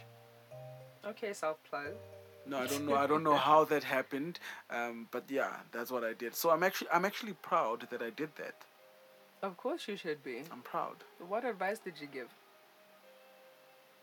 [1.11, 1.93] okay self plug
[2.49, 2.95] No, I don't know.
[2.95, 4.39] I don't know how that happened,
[4.71, 6.35] um, but yeah, that's what I did.
[6.35, 8.55] So I'm actually, I'm actually proud that I did that.
[9.43, 10.41] Of course you should be.
[10.51, 10.95] I'm proud.
[11.27, 12.27] What advice did you give?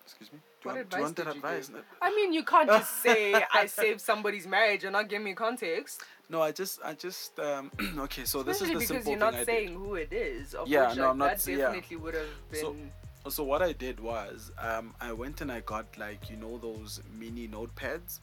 [0.04, 0.38] Excuse me.
[0.62, 1.68] Do What you want, do advice you want that did you advice?
[1.68, 1.84] give?
[2.00, 6.02] I mean, you can't just say I saved somebody's marriage and not give me context.
[6.28, 8.24] No, I just, I just, um, okay.
[8.24, 10.54] So this is Especially the because simple you're not I saying who it is.
[10.54, 11.56] Of Yeah, no, like, I'm not That s- yeah.
[11.58, 12.92] definitely would have So- been.
[13.28, 17.00] So what I did was, um, I went and I got like you know those
[17.18, 18.20] mini notepads.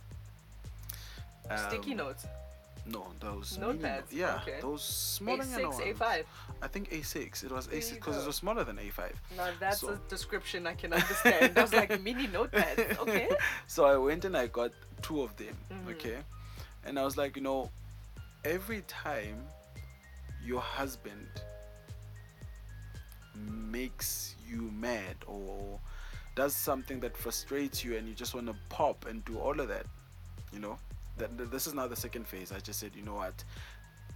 [1.68, 2.26] Sticky Um, notes.
[2.86, 4.60] No, those mini Notepads, yeah, okay.
[4.60, 5.80] those smaller A6, ones.
[5.80, 6.26] A5.
[6.62, 7.44] I think A6.
[7.46, 9.14] It was There A6 because it was smaller than A5.
[9.38, 11.56] Now that's So- a description I can understand.
[11.56, 12.98] Those like mini notepads.
[13.00, 13.30] Okay.
[13.68, 15.56] So I went and I got two of them.
[15.72, 15.92] Mhm.
[15.92, 16.18] Okay,
[16.86, 17.70] and I was like, you know,
[18.44, 19.38] every time
[20.44, 21.30] your husband
[23.36, 25.80] makes you mad or
[26.36, 29.68] does something that frustrates you and you just want to pop and do all of
[29.70, 29.86] that,
[30.52, 30.78] you know,
[31.18, 32.52] this is now the second phase.
[32.52, 33.44] I just said, you know what?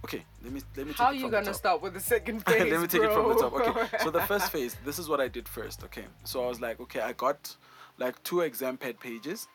[0.04, 0.92] Okay, let me let me.
[0.92, 2.62] How take it you gonna start with the second phase?
[2.70, 3.52] Let me take it from the top.
[3.52, 3.98] Okay.
[4.04, 5.82] So the first phase, this is what I did first.
[5.84, 6.04] Okay.
[6.24, 7.56] So I was like, okay, I got
[7.98, 9.48] like two exam pad pages.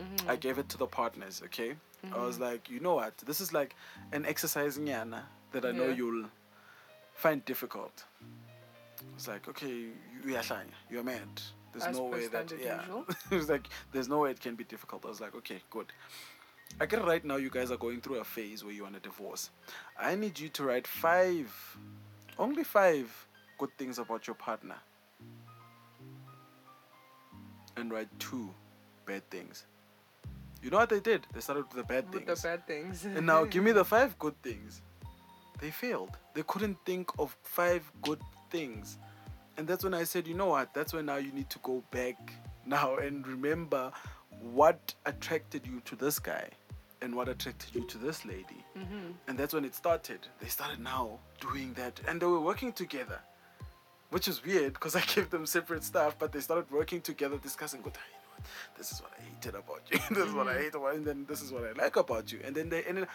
[0.00, 0.28] Mhm.
[0.30, 1.42] I gave it to the partners.
[1.44, 1.74] Okay.
[2.10, 3.16] I was like, you know what?
[3.18, 3.76] This is like
[4.12, 5.94] an exercise nyana that I know Yeah.
[5.94, 6.24] you'll
[7.14, 8.04] find difficult.
[9.14, 9.88] It's like, okay,
[10.24, 11.28] you are shy, you're mad.
[11.72, 12.80] There's As no way that yeah.
[12.80, 13.06] usual.
[13.30, 15.04] it's like there's no way it can be difficult.
[15.04, 15.86] I was like, okay, good.
[16.80, 17.36] I get it right now.
[17.36, 19.50] You guys are going through a phase where you want a divorce.
[19.98, 21.52] I need you to write five,
[22.38, 23.10] only five
[23.58, 24.76] good things about your partner,
[27.76, 28.50] and write two
[29.06, 29.66] bad things.
[30.62, 31.26] You know what they did?
[31.32, 32.42] They started with the bad With things.
[32.42, 33.04] the bad things.
[33.04, 34.82] And now give me the five good things.
[35.60, 36.16] They failed.
[36.34, 38.98] They couldn't think of five good things.
[39.56, 40.72] And that's when I said, you know what?
[40.72, 42.32] That's when now you need to go back
[42.64, 43.92] now and remember
[44.40, 46.48] what attracted you to this guy
[47.02, 48.64] and what attracted you to this lady.
[48.74, 50.20] hmm And that's when it started.
[50.40, 52.00] They started now doing that.
[52.08, 53.20] And they were working together.
[54.10, 57.80] Which is weird because I gave them separate stuff, but they started working together, discussing,
[57.82, 58.46] good, you know what?
[58.76, 59.98] This is what I hated about you.
[60.16, 62.40] this is what I hate about and then this is what I like about you.
[62.44, 63.08] And then they ended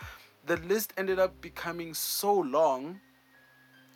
[0.45, 2.99] the list ended up becoming so long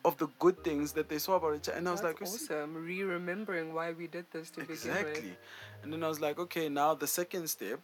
[0.04, 1.78] of the good things that they saw about each other.
[1.78, 2.76] And I was like, awesome.
[2.76, 5.30] Re-remembering why we did this to begin Exactly.
[5.30, 5.38] with.
[5.84, 7.80] And then I was like, okay, now the second step,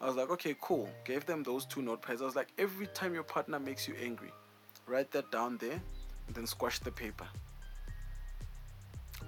[0.00, 0.88] I was like, okay, cool.
[1.04, 2.20] Gave them those two notepads.
[2.20, 4.30] I was like, every time your partner makes you angry,
[4.86, 5.80] write that down there
[6.26, 7.26] and then squash the paper.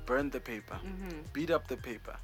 [0.06, 0.74] Burn the paper.
[0.74, 2.16] hmm Beat up the paper.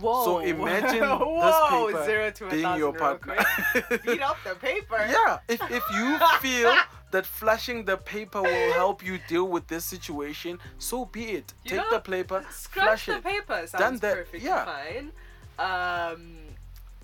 [0.00, 0.24] Whoa.
[0.24, 3.36] So imagine Whoa, this paper zero being your partner.
[4.04, 5.06] Beat up the paper.
[5.08, 6.74] Yeah, if, if you feel
[7.12, 11.54] that flushing the paper will help you deal with this situation, so be it.
[11.64, 14.64] You Take know, the paper, Scratch flush the it, paper sounds Done that, perfectly yeah.
[14.64, 15.12] fine.
[15.58, 16.45] Um,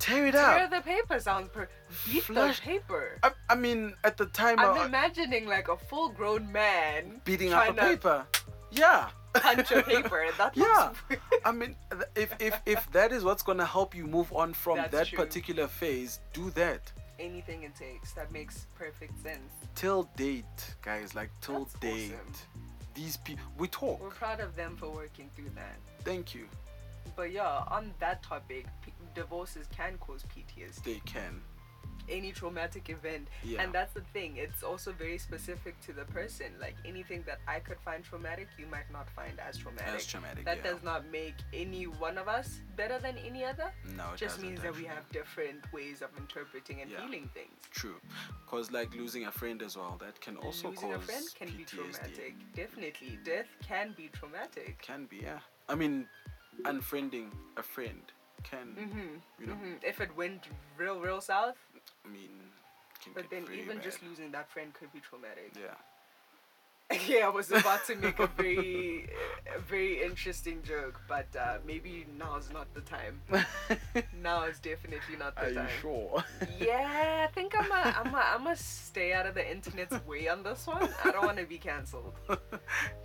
[0.03, 0.71] tear it tear up.
[0.71, 1.69] the paper sounds per.
[2.07, 3.19] Beat Flush- the paper.
[3.23, 7.73] I, I mean, at the time, I'm imagining like a full-grown man beating up a
[7.73, 8.27] trying to paper.
[8.71, 9.09] Yeah.
[9.35, 10.27] punch a paper.
[10.39, 10.93] That Yeah.
[11.11, 14.33] looks I mean, th- if, if, if that is what's going to help you move
[14.33, 15.19] on from That's that true.
[15.19, 16.91] particular phase, do that.
[17.19, 18.13] anything it takes.
[18.13, 19.53] That makes perfect sense.
[19.75, 20.45] Till date,
[20.83, 22.15] guys, like till That's date.
[22.15, 22.35] awesome.
[22.95, 24.03] These people, we talk.
[24.03, 25.77] We're proud of them for working through that.
[26.05, 26.45] Thank you.
[27.17, 30.83] But yeah, on that topic, p- divorces can cause PTSD.
[30.85, 31.41] They can.
[32.09, 33.63] any traumatic event Yeah.
[33.63, 37.61] and that's the thing it's also very specific to the person like anything that i
[37.61, 40.71] could find traumatic you might not find as traumatic As traumatic, that yeah.
[40.73, 44.61] does not make any one of us better than any other No, it just means
[44.63, 47.03] that we have different ways of interpreting and Yeah.
[47.07, 48.01] feeling things True,
[48.45, 51.49] because like losing a friend as well, that can also losing cause a friend can
[51.57, 51.77] be PTSD.
[51.77, 55.39] traumatic definitely death can be traumatic Can be, yeah.
[55.69, 56.09] I mean,
[56.65, 58.03] unfriending a friend
[58.43, 59.15] can, mm-hmm.
[59.41, 61.57] you know, hmm if it went real real south
[62.05, 62.31] I mean,
[63.03, 63.85] can but then even bad.
[63.85, 65.75] just losing that friend could be traumatic yeah.
[67.09, 69.09] yeah, I was about to make a very,
[69.55, 73.21] a very interesting joke, but uh, maybe now is not the time.
[74.23, 75.69] Now is definitely not the Are you time.
[75.81, 76.25] sure?
[76.61, 77.75] Yeah, I think I'm a,
[78.05, 80.89] I'm a, I'm a stay out of the internet's way on this one.
[81.05, 82.15] I don't want to be cancelled.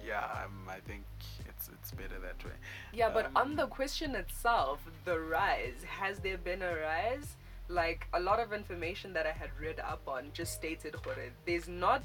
[0.05, 1.03] yeah, um, I think
[1.47, 2.51] it's it's better that way.
[2.93, 7.35] Yeah, but on Um, the question itself, the rise, has there been a rise?
[7.69, 10.95] Like a lot of information that I had read up on just stated
[11.45, 12.03] there's not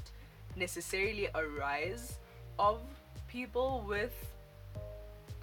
[0.55, 2.19] necessarily a rise
[2.59, 2.81] of
[3.27, 4.13] people with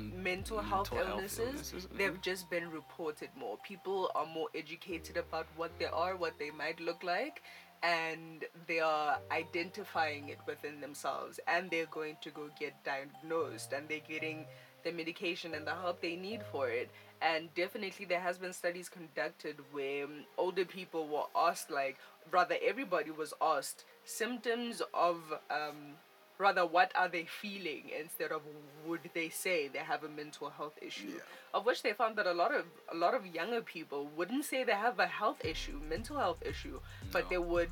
[0.00, 2.22] Mm, mental health health illnesses, illnesses, they've mhm.
[2.22, 3.56] just been reported more.
[3.58, 7.42] People are more educated about what they are, what they might look like,
[7.82, 13.88] and they are identifying it within themselves and they're going to go get diagnosed and
[13.88, 14.44] they're getting
[14.84, 16.90] the medication and the help they need for it.
[17.22, 20.06] And definitely, there has been studies conducted where
[20.38, 21.98] older people were asked, like,
[22.30, 25.16] rather everybody was asked symptoms of
[25.50, 25.94] um,
[26.38, 28.40] rather what are they feeling instead of
[28.86, 31.20] would they say they have a mental health issue Yeah.
[31.52, 34.64] of which they found that a lot of a lot of younger people wouldn't say
[34.64, 36.80] they have a health issue mental health issue
[37.12, 37.70] but they would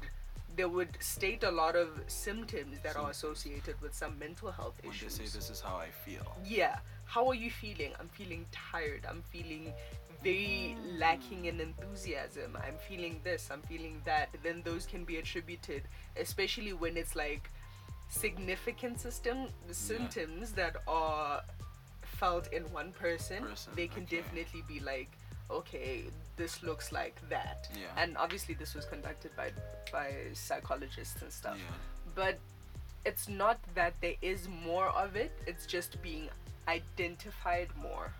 [0.58, 4.90] they would state a lot of symptoms that are associated with some mental health When
[4.90, 5.14] they issues.
[5.14, 6.26] say this is how I feel.
[6.44, 6.78] yeah.
[7.04, 7.92] How are you feeling?
[8.00, 9.06] I'm feeling tired.
[9.08, 9.72] I'm feeling
[10.22, 12.58] very lacking in enthusiasm.
[12.66, 14.28] I'm feeling this i'm feeling that.
[14.42, 15.82] Then those can be attributed
[16.20, 17.44] especially when it's like
[18.10, 21.42] significant system symptoms that are
[22.02, 24.16] felt in one person, Person, they can okay.
[24.16, 25.12] definitely be like
[25.50, 26.04] okay
[26.36, 27.86] this looks like that Yeah.
[28.02, 29.50] and obviously this was conducted by
[29.90, 31.74] by psychologists and stuff Yeah.
[32.14, 32.38] but
[33.04, 36.28] it's not that there is more of it it's just being
[36.68, 38.12] identified more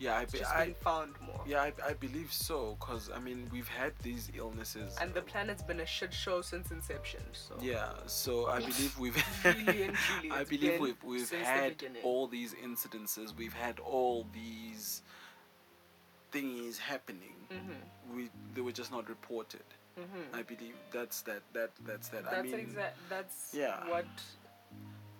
[0.00, 2.76] Yeah, I, be, just I found more yeah, I, I believe so.
[2.80, 4.96] Cause I mean, we've had these illnesses.
[5.00, 9.16] and the planet's been a shit show since inception so Yeah, so I believe we've.
[9.44, 13.26] Really truly, I believe we've we've had all these incidences.
[13.36, 15.02] We've had all these
[16.34, 17.36] thingies happening.
[17.50, 17.80] Mhm.
[18.14, 18.22] We
[18.54, 19.64] they were just not reported.
[19.98, 20.24] Mhm.
[20.40, 22.24] I believe that's that that that's that.
[22.24, 23.88] that's I mean, exact that's yeah.
[23.88, 24.06] what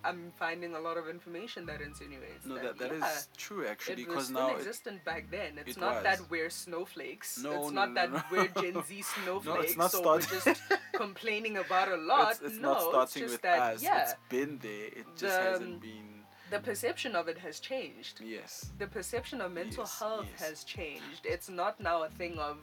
[0.06, 3.66] i'm finding a lot of information that insinuates no, that, that that is yeah, true
[3.66, 5.56] actually because now it, existent back then.
[5.64, 7.38] It's it not that we're snowflakes.
[7.42, 8.22] No, it's no, not no, that no.
[8.30, 9.76] we're Gen Z snowflakes.
[9.78, 12.32] not so start- we're just complaining about a lot.
[12.32, 13.82] it's, it's no, not starting it's just with that us.
[13.82, 14.86] yeah, It's been there.
[15.00, 16.13] It just The, hasn't um, been.
[16.50, 18.20] The perception of it has changed.
[18.22, 18.70] Yes.
[18.78, 20.48] The perception of mental Yes, health yes.
[20.48, 21.22] has changed.
[21.24, 22.58] It's not now a thing of,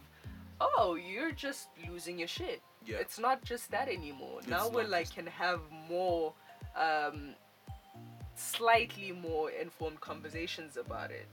[0.59, 2.61] oh, you're just losing your shit.
[2.85, 2.97] Yeah.
[2.97, 4.39] It's not just that anymore.
[4.47, 6.33] now we're like can have more,
[6.75, 7.35] um,
[8.35, 11.27] slightly more informed conversations about it.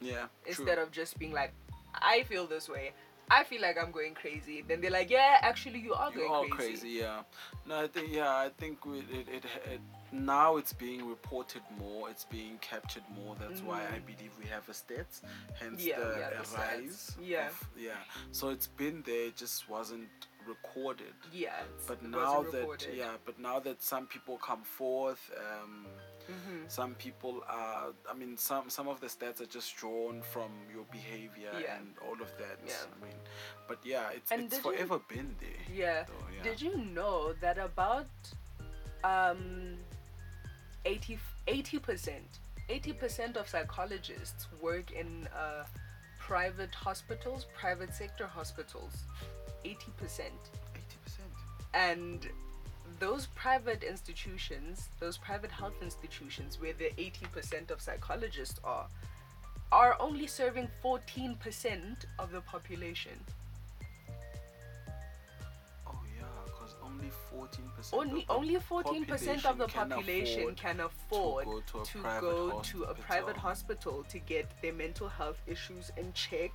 [0.00, 0.26] yeah.
[0.46, 0.82] instead true.
[0.84, 1.52] of just being like,
[1.94, 2.92] I feel this way.
[3.30, 4.64] I feel like I'm going crazy.
[4.66, 6.70] Then they're like, yeah, actually, you are you going are crazy.
[6.72, 6.88] crazy.
[7.00, 7.20] Yeah.
[7.66, 8.30] No, I think yeah.
[8.30, 9.80] I think we, it, it it
[10.12, 12.08] now it's being reported more.
[12.10, 13.36] It's being captured more.
[13.38, 14.06] That's why I Mhm.
[14.06, 15.20] believe we have a stats.
[15.60, 16.04] Hence Yeah, the
[16.42, 17.16] the rise.
[17.20, 17.48] Yeah.
[17.48, 17.92] Of, yeah.
[18.32, 19.26] So it's been there.
[19.26, 20.08] It just wasn't
[20.46, 21.12] recorded.
[21.32, 21.60] Yeah.
[21.86, 22.94] But now that reported.
[22.94, 25.86] yeah, but now that some people come forth, um,
[26.28, 26.70] Mhm.
[26.70, 27.92] some people are.
[28.10, 31.76] I mean, some some of the stats are just drawn from your behavior Yeah.
[31.76, 32.58] and all of that.
[32.66, 32.74] Yeah.
[33.00, 33.18] I mean,
[33.66, 35.62] but yeah, it's And it's did you- forever been there.
[35.74, 36.04] Yeah.
[36.04, 36.42] though, yeah.
[36.42, 38.10] Did you know that about
[39.04, 39.76] um
[40.84, 42.38] 80 percent
[42.68, 45.64] 80% of psychologists work in uh,
[46.18, 49.04] private hospitals, private sector hospitals.
[49.64, 49.70] 80%.
[50.74, 51.32] Eighty percent.
[51.72, 52.28] and
[52.98, 58.86] those private institutions those private health institutions where the 80% of psychologists are
[59.70, 63.12] are only serving 14% of the population
[65.86, 68.00] Oh yeah, because only fourteen percent.
[68.02, 72.82] only only 14% of the population can afford go to a to private go to
[72.84, 76.50] a private hospital to get their mental health issues in check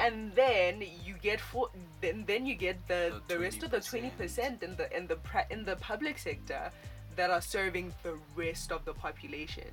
[0.00, 1.68] and then you get for
[2.00, 4.62] then then you get the The the rest of the 20% 20%.
[4.62, 5.18] in the in the
[5.50, 6.70] in the public sector
[7.16, 9.70] that are serving the rest of the population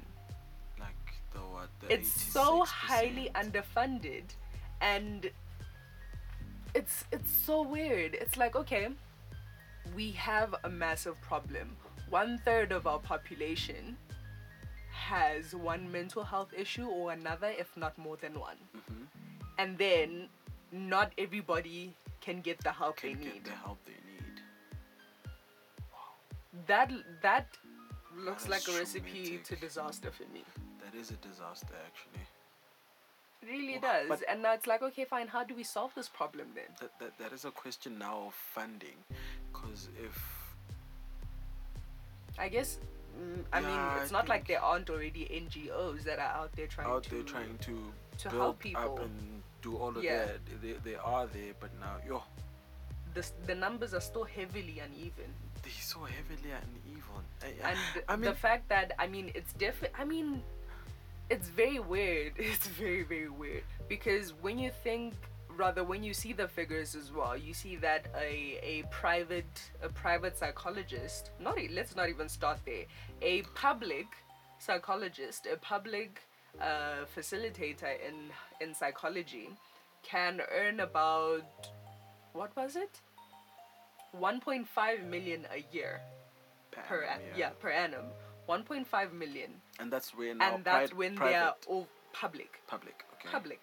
[0.79, 1.69] Like the what?
[1.81, 2.67] The it's so 86%.
[2.67, 4.25] highly underfunded
[4.81, 5.35] and it's
[6.75, 8.13] it's it's so weird.
[8.23, 8.89] It's like okay,
[9.95, 11.75] we have a massive problem.
[12.09, 13.97] One third of our population
[14.91, 18.57] has one mental health issue or another, if not more than one.
[18.75, 19.03] Mm-hmm.
[19.57, 20.29] And then
[20.71, 23.45] not everybody can get the help Can they get need.
[23.45, 24.41] the help they need.
[25.91, 25.99] Wow.
[26.67, 26.91] That
[27.21, 27.47] that
[28.15, 29.43] looks That like a recipe traumatic.
[29.45, 30.43] to disaster for me.
[30.83, 32.21] That is a disaster, actually.
[33.43, 34.09] It really Wow, does.
[34.09, 35.27] but- and now it's like, okay, fine.
[35.27, 36.65] How do we solve this problem then?
[36.81, 38.97] That, that, that is a question now of funding.
[39.53, 40.17] Because if.
[42.39, 42.79] I guess.
[43.19, 46.67] Mm, I mean, it's I not like there aren't already NGOs that are out there
[46.67, 48.81] trying out to there trying to, to build help people.
[48.83, 50.25] up and do all of Yeah.
[50.25, 50.61] that.
[50.61, 52.23] They, they are there, but now, yo,
[53.13, 55.31] the the numbers are still heavily uneven.
[55.63, 57.23] they're so heavily uneven.
[57.43, 59.93] I, and I mean, the fact that I mean it's different.
[59.97, 60.43] I mean,
[61.29, 62.33] it's very weird.
[62.51, 65.13] It's very very weird because when you think,
[65.63, 69.89] rather when you see the figures as well, you see that a a private a
[69.89, 72.85] private psychologist, not let's not even start there,
[73.21, 74.07] a public
[74.59, 76.21] psychologist, a public
[76.61, 78.15] uh, facilitator in
[78.61, 79.49] in psychology,
[80.03, 81.43] can earn about
[82.33, 83.01] what was it?
[84.19, 85.99] 1.5 million a year
[86.71, 87.49] per Bam, an- yeah.
[87.59, 88.05] per annum
[88.47, 92.61] 1.5 million And that's where now and that's pri- when private, they are all public
[92.67, 93.03] public.
[93.19, 93.29] Okay.
[93.31, 93.61] public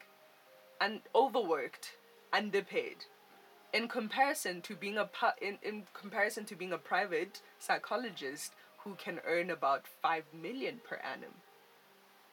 [0.80, 1.92] and overworked
[2.32, 2.96] underpaid
[3.72, 8.94] in comparison to being a pu- in, in comparison to being a private psychologist who
[8.96, 11.32] can earn about 5 million per annum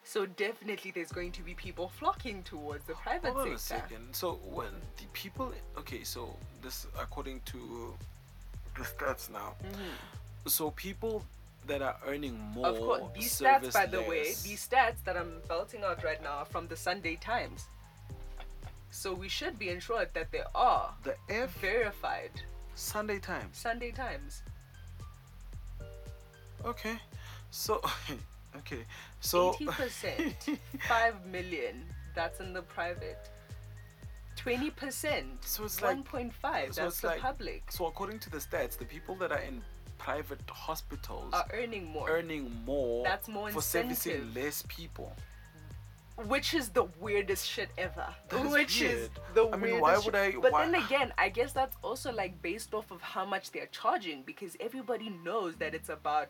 [0.03, 3.87] so definitely there's going to be people flocking towards the private Hold on a sector
[3.89, 4.13] second.
[4.13, 7.93] So when the people, okay, so this according to
[8.75, 9.53] the stats now.
[9.63, 10.47] Mm-hmm.
[10.47, 11.23] So people
[11.67, 12.67] that are earning more.
[12.67, 16.37] Of course, these stats, by the way, these stats that I'm belting out right now
[16.37, 17.65] are from the Sunday Times.
[18.89, 22.31] So we should be ensured that they are the F verified
[22.75, 23.57] Sunday Times.
[23.57, 24.41] Sunday Times.
[26.65, 26.97] Okay,
[27.51, 27.81] so
[28.57, 28.83] okay,
[29.19, 30.35] so Eighty percent,
[30.87, 31.83] five million.
[32.15, 33.29] That's in the private.
[34.35, 36.73] Twenty percent, So it's like- one point five.
[36.73, 39.39] so That's it's the like- public so according to the stats, the people that are
[39.39, 39.61] in
[39.97, 43.03] private hospitals are earning more, earning more.
[43.03, 45.13] That's more for servicing less people.
[46.25, 48.07] which is the weirdest shit ever.
[48.29, 49.11] That is which is weird.
[49.33, 49.61] the I weirdest.
[49.63, 50.15] mean, why would shit.
[50.15, 53.51] I- But why- then again, I guess that's also like based off of how much
[53.51, 56.27] they're charging because everybody knows that it's about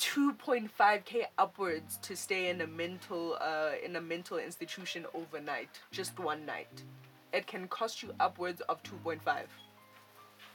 [0.00, 6.46] 2.5k upwards to stay in a mental uh, in a mental institution overnight, just one
[6.46, 6.82] night.
[7.32, 9.20] It can cost you upwards of 2.5.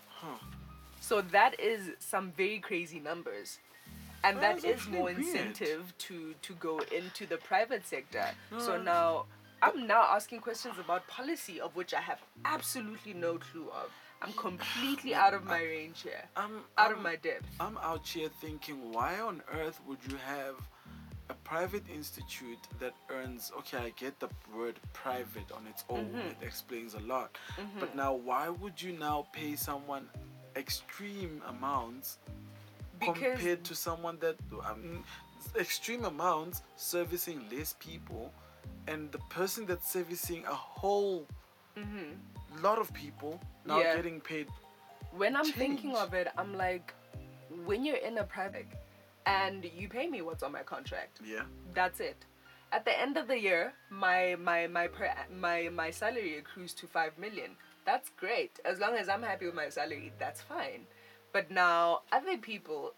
[0.10, 0.27] Huh.
[0.99, 3.60] So that is some very crazy numbers.
[4.23, 5.19] And That that is more weird.
[5.19, 8.25] incentive to to go into the private sector.
[8.58, 9.25] So now
[9.62, 13.91] I'm now asking questions about policy of which I have absolutely no clue of.
[14.26, 16.24] I'm completely out of my range here.
[16.36, 17.46] I'm Out of I'm- my depth.
[17.60, 20.56] I'm out here thinking, why on earth would you have
[21.30, 23.52] a private institute that earns?
[23.60, 26.30] Okay, I get the word private on its own; Mm-hmm.
[26.32, 27.38] it explains a lot.
[27.80, 30.08] But now, why would you now pay someone
[30.56, 32.18] extreme amounts
[33.00, 34.38] Because compared to someone that
[34.70, 35.04] um,
[35.60, 38.32] extreme amounts servicing less people,
[38.88, 41.28] and the person that's servicing a whole
[42.62, 43.80] lot of people now.
[43.80, 43.96] Yeah.
[43.96, 44.48] getting paid
[45.18, 46.94] when I'm thinking of it, I'm like,
[47.65, 48.68] when you're in a private
[49.26, 52.26] and you pay me what's on my contract, yeah that's it.
[52.72, 56.88] At the end of the year, my my my per, my my salary accrues to
[56.88, 57.52] five million.
[57.86, 58.60] That's great.
[58.65, 60.88] As long as I'm happy with my salary, that's fine.
[61.32, 62.94] But now other people,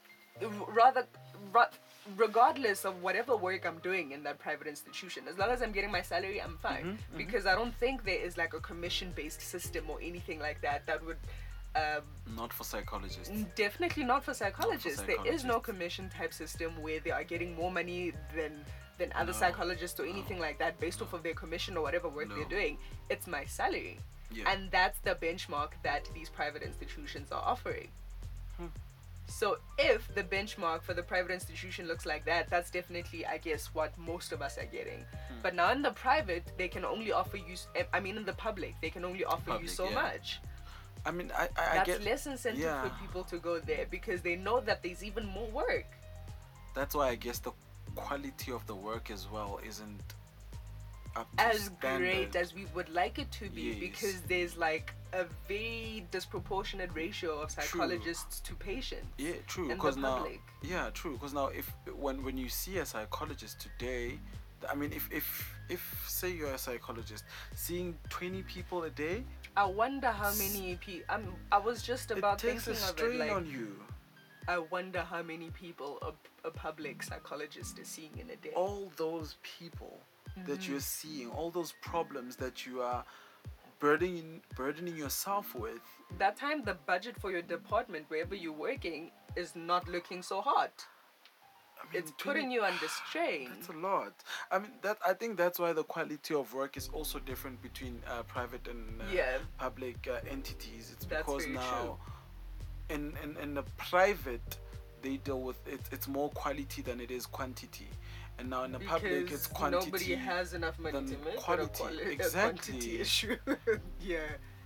[0.70, 1.06] rather,
[1.52, 1.76] ra-
[2.16, 5.92] regardless of whatever work I'm doing in that private institution, as long as I'm getting
[5.92, 6.98] my salary, I'm fine.
[7.18, 11.06] Because I don't think there is like a commission-based system or anything like that that
[11.06, 11.18] would.
[11.76, 12.02] Um,
[12.36, 13.30] not for psychologists.
[13.56, 15.02] Definitely not for psychologists.
[15.02, 18.64] There is no commission type system where they are getting more money than
[18.98, 22.10] than other No, psychologists or anything like that based off of their commission or whatever
[22.10, 22.36] work No.
[22.36, 22.80] they're doing.
[23.12, 24.00] It's my salary.
[24.32, 24.52] Yeah.
[24.52, 27.90] And that's the benchmark that these private institutions are offering.
[28.58, 28.66] Hmm.
[29.28, 33.68] So if the benchmark for the private institution looks like that, that's definitely, I guess,
[33.74, 35.00] what most of us are getting.
[35.00, 35.42] Hmm.
[35.44, 37.56] But now in the private, they can only offer you.
[37.94, 39.96] I mean, in the public, they can only offer you so yeah.
[39.96, 40.40] much.
[41.06, 42.04] I mean, I, I, I That's get.
[42.04, 42.82] less incentive yeah.
[42.82, 45.86] for people to go there because they know that there's even more work.
[46.74, 47.52] That's why I guess the
[47.96, 50.02] quality of the work as well isn't
[51.38, 53.80] As great as we would like it to be Yes.
[53.80, 59.08] because there's like a very disproportionate ratio of psychologists to patients.
[59.18, 59.68] Yeah, true.
[59.68, 60.28] Because now,
[60.62, 61.14] yeah, true.
[61.14, 64.20] Because now, if when when you see a psychologist today,
[64.70, 67.24] I mean, if if if say you're a psychologist,
[67.56, 69.24] seeing 20 people a day,
[69.56, 71.06] I wonder how many people.
[71.10, 71.34] I'm.
[71.52, 73.00] I was just about it takes thinking a of it.
[73.00, 73.76] strain Like, on you.
[74.50, 78.52] I wonder how many people a, a public psychologist is seeing in a day.
[78.56, 80.00] All those people
[80.46, 80.72] that Mm-hmm.
[80.72, 83.04] you're seeing, all those problems that you are
[83.80, 85.82] burdening burdening yourself with.
[86.18, 90.72] That time, the budget for your department, wherever you're working, is not looking so hot.
[91.80, 93.50] I mean, It's putting you under strain.
[93.54, 94.14] That's a lot.
[94.52, 98.02] I mean, that I think that's why the quality of work is also different between
[98.08, 99.38] uh, private and uh, Yeah.
[99.60, 100.92] public uh, entities.
[100.94, 101.98] It's That's because now,
[102.90, 104.58] in, in in the private,
[105.02, 105.82] they deal with it.
[105.92, 107.88] It's more quality than it is quantity,
[108.40, 109.86] and now in the public, it's quantity.
[109.86, 111.74] nobody has enough money than to make quality.
[111.84, 112.74] quali- Exactly.
[112.76, 113.36] quantity issue.
[114.02, 114.20] yeah.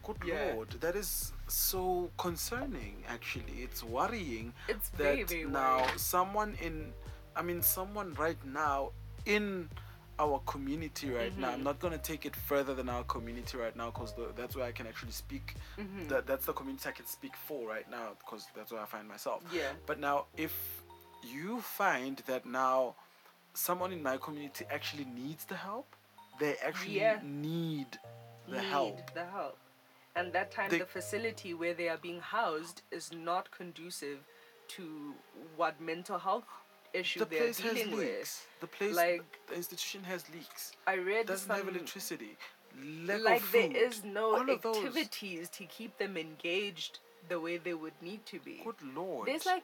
[0.03, 0.53] Good Yeah.
[0.55, 3.03] lord, that is so concerning.
[3.07, 5.97] Actually, it's worrying It's that very, very now worrying.
[5.97, 6.91] someone in
[7.36, 8.91] i mean someone right now
[9.25, 9.69] in
[10.22, 11.63] our community right now i'm Mhm.
[11.69, 14.72] not going to take it further than our community right now because that's where i
[14.72, 16.07] can actually speak Mhm.
[16.09, 19.07] that, that's the community i can speak for right now because that's where i find
[19.07, 19.72] myself Yeah.
[19.89, 20.53] but now if
[21.24, 22.95] you find that now
[23.53, 25.88] someone in my community actually needs the help
[26.39, 27.19] they actually Yeah.
[27.24, 27.91] need
[28.47, 29.57] the need help the help.
[30.13, 34.19] And that time, They- the facility where they are being housed is not conducive
[34.76, 35.15] to
[35.55, 36.43] what mental health
[36.93, 38.47] issue the they're place has dealing leaks with.
[38.61, 42.37] the place Like- the institution has leaks I read doesn't some, have electricity
[43.05, 48.39] like food, is no activities to keep them engaged the way they would need to
[48.39, 48.61] be.
[48.63, 49.27] Good lord.
[49.27, 49.63] There's like,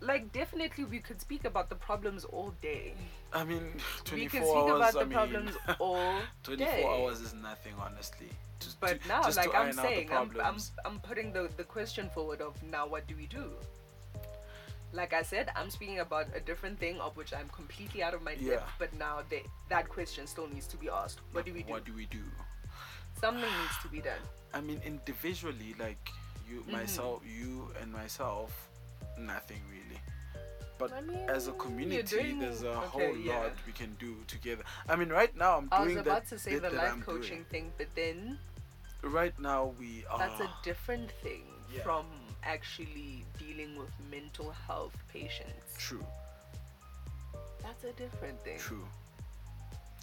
[0.00, 2.94] like definitely we could speak about the problems all day.
[3.32, 3.72] I mean,
[4.04, 4.40] twenty four hours.
[4.40, 4.76] we 24 could speak hours.
[4.76, 6.84] about I the mean, problems all 24 day.
[6.84, 8.28] hours is nothing, honestly.
[8.60, 10.56] To- But to- now, just to like I'm iron out the saying, I'm, I'm.
[10.84, 13.50] I'm putting the, the question forward of now what do we do?
[14.92, 18.22] Like I said, I'm speaking about a different thing of which I'm completely out of
[18.22, 18.42] my depth.
[18.46, 18.60] Yeah.
[18.78, 21.20] But now they, that question still needs to be asked.
[21.32, 21.72] What do we do?
[21.72, 22.18] What do we do?
[23.20, 24.20] Something needs to be done.
[24.52, 26.10] I mean, individually, like
[26.48, 26.72] you, Mm-hmm.
[26.72, 28.52] myself, you, and myself,
[29.18, 30.00] nothing really.
[30.76, 33.38] But I mean, as a community, doing- there's a okay, whole yeah.
[33.38, 34.62] lot we can do together.
[34.88, 37.70] I mean, right now I'm I was about to say the life I'm coaching doing.
[37.70, 38.38] thing, but then
[39.02, 40.18] Right now we are.
[40.18, 41.82] that's a different thing Yeah.
[41.82, 42.04] from
[42.44, 45.74] actually dealing with mental health patients.
[45.78, 46.04] true,
[47.62, 48.58] That's a different thing.
[48.58, 48.84] true.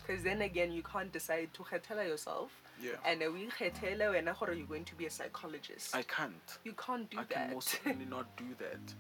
[0.06, 2.52] Because then again, you can't decide to khetela yourself.
[2.82, 2.92] Yeah.
[3.06, 5.96] And we khetela wena you're going to be a psychologist.
[5.96, 6.58] I can't.
[6.64, 7.30] you can't do I that.
[7.34, 8.94] can most certainly not do that.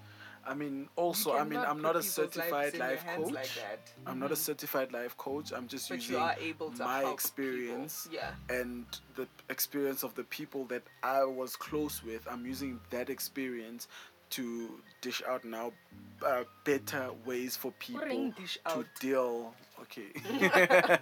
[0.49, 3.31] I mean, also, I mean, I'm not a certified life coach.
[3.31, 3.49] like.
[4.07, 5.51] I'm not a certified life coach.
[5.55, 6.17] I'm just But using
[6.79, 8.09] my experience.
[8.11, 8.31] Yeah.
[8.49, 8.85] and
[9.15, 12.27] the experience of the people that I was close with.
[12.29, 13.87] I'm using that experience
[14.31, 14.69] to
[15.01, 15.71] dish out now
[16.25, 18.01] uh, better ways for people
[18.69, 19.53] to deal.
[19.81, 20.11] Okay.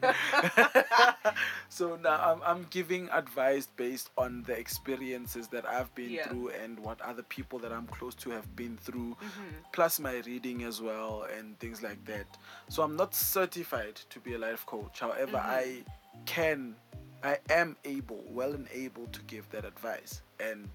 [1.70, 6.28] so now I'm, I'm giving advice based on the experiences that I've been Yeah.
[6.28, 9.58] through and what other people that I'm close to have been through, Mm-hmm.
[9.74, 12.26] plus my reading as well and things like that.
[12.70, 15.00] So I'm not certified to be a life coach.
[15.00, 15.52] However, Mm-hmm.
[15.52, 15.84] I
[16.26, 16.76] can,
[17.24, 20.70] I am able, well and able to give that advice, and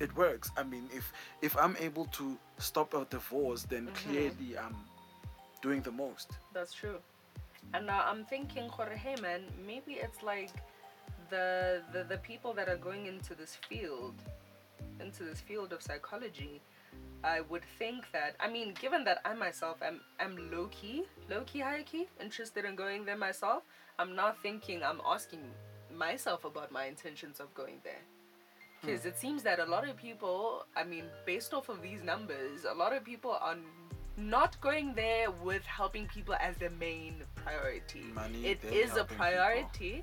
[0.00, 0.50] it works.
[0.56, 4.10] I mean, if if I'm able to stop a divorce, then Mm-hmm.
[4.10, 4.76] clearly I'm
[5.62, 6.32] doing the most.
[6.52, 6.98] That's true.
[7.74, 10.50] And now I'm thinking, hey man, maybe it's like
[11.30, 14.14] the, the the people that are going into this field,
[15.00, 16.60] into this field of psychology.
[17.24, 21.42] I would think that I mean, given that I myself am am low key, low
[21.46, 23.62] key, high key, interested in going there myself,
[23.98, 25.40] I'm now thinking I'm asking
[25.96, 28.02] myself about my intentions of going there.
[28.80, 28.86] Hmm.
[28.86, 32.64] Because it seems that a lot of people, I mean, based off of these numbers,
[32.68, 33.56] a lot of people are
[34.30, 38.04] not going there with helping people as their main priority.
[38.14, 40.02] Money, it is a priority,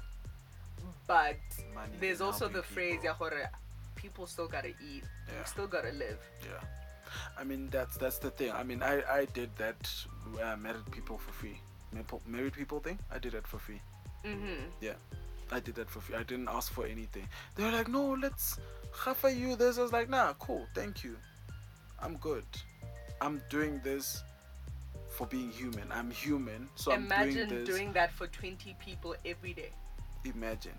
[1.08, 1.38] but
[1.74, 3.30] Money, there's also the phrase, people.
[3.96, 5.40] People still gotta eat, Yeah.
[5.40, 6.20] you still gotta live.
[6.44, 6.62] Yeah,
[7.38, 8.52] I mean that's that's the thing.
[8.52, 9.92] I mean I I did that
[10.42, 11.60] uh, married people for free.
[12.26, 12.98] Married people thing.
[13.12, 13.82] I did that for free.
[14.24, 14.70] Mm-hmm.
[14.80, 14.94] Yeah,
[15.52, 16.16] I did that for free.
[16.16, 17.28] I didn't ask for anything.
[17.56, 18.58] They were like, no, let's
[19.06, 19.78] offer you this.
[19.78, 21.18] I was like, nah, cool, thank you.
[22.02, 22.46] I'm good.
[23.22, 24.24] I'm doing this
[25.10, 25.92] for being human.
[25.92, 27.76] I'm human, so Imagine I'm doing this.
[27.76, 29.72] doing that for 20 people every day.
[30.26, 30.74] Imagine.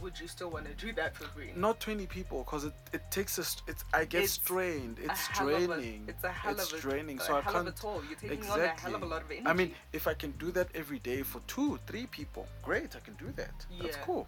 [0.00, 1.50] Would you still want to do that for free?
[1.54, 3.42] Not 20 people, cause it, it takes a.
[3.70, 4.98] It's I get It's strained.
[4.98, 6.04] It's of a- draining.
[6.08, 7.20] it's a hell it's of a, draining.
[7.20, 7.56] a so I can't.
[7.56, 8.00] of a toll.
[8.08, 9.46] You're taking on a hell of a lot of energy.
[9.46, 12.96] I mean, if I can do that every day for two, three people, great.
[12.96, 13.52] I can do that.
[13.82, 14.26] That's cool.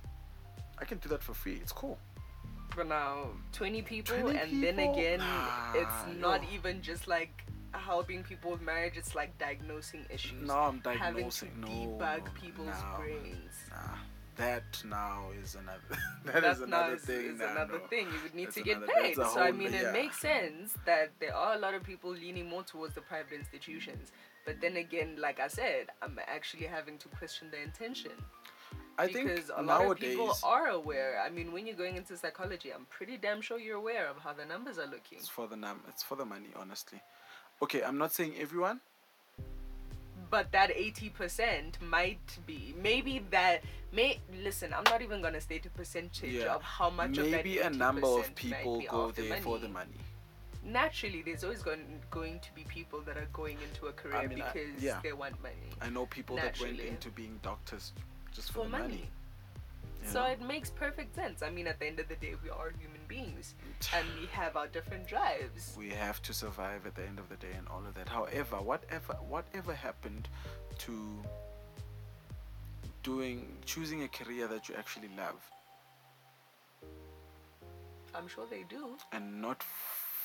[0.78, 1.55] I can do that for free.
[1.62, 1.99] It's cool.
[2.75, 6.49] For now 20 people 20 and then again Nah, it's not yo.
[6.55, 8.95] even just like helping people with marriage.
[8.97, 10.47] It's like diagnosing issues.
[10.47, 11.51] No, I'm having to diagnosing.
[11.61, 13.55] No, debug people's no, brains.
[13.70, 13.97] Nah,
[14.37, 15.81] that now is another.
[16.27, 17.25] that That is another is, thing.
[17.27, 17.87] is nah, another no.
[17.87, 18.07] thing.
[18.09, 19.16] You would need to get another- paid.
[19.16, 19.89] that's a So I mean, yeah.
[19.89, 23.33] it makes sense that there are a lot of people leaning more towards the private
[23.33, 24.12] institutions.
[24.45, 28.12] But then again, like I said, I'm actually having to question the intention
[28.99, 30.05] I because think a lot nowadays.
[30.12, 31.20] of people are aware.
[31.25, 34.33] I mean, when you're going into psychology, I'm pretty damn sure you're aware of how
[34.33, 35.18] the numbers are looking.
[35.18, 35.81] It's for the num.
[35.89, 37.01] It's for the money, honestly.
[37.62, 38.81] Okay, I'm not saying everyone.
[40.31, 42.75] But that 80% might be.
[42.83, 43.62] Maybe that
[43.93, 46.55] may listen, I'm not even going to state a percentage Yeah.
[46.55, 49.59] of how much of that a 80% number of people go of the there for
[49.59, 49.99] the money.
[50.64, 54.41] Naturally, there's always going going to be people that are going into a career mean,
[54.41, 55.01] I- because yeah.
[55.03, 57.93] they want money I know people that went into being doctors
[58.35, 58.85] just for, for money.
[58.85, 59.11] money.
[60.05, 60.26] So know?
[60.26, 61.43] it makes perfect sense.
[61.43, 63.55] I mean, at the end of the day, we are human beings
[63.97, 65.74] and we have our different drives.
[65.78, 68.09] we have to survive at the end of the day and all of that.
[68.09, 70.28] However, whatever whatever happened
[70.78, 71.22] to
[73.03, 75.43] doing choosing a career that you actually love
[78.14, 78.97] I'm sure they do.
[79.12, 79.64] and not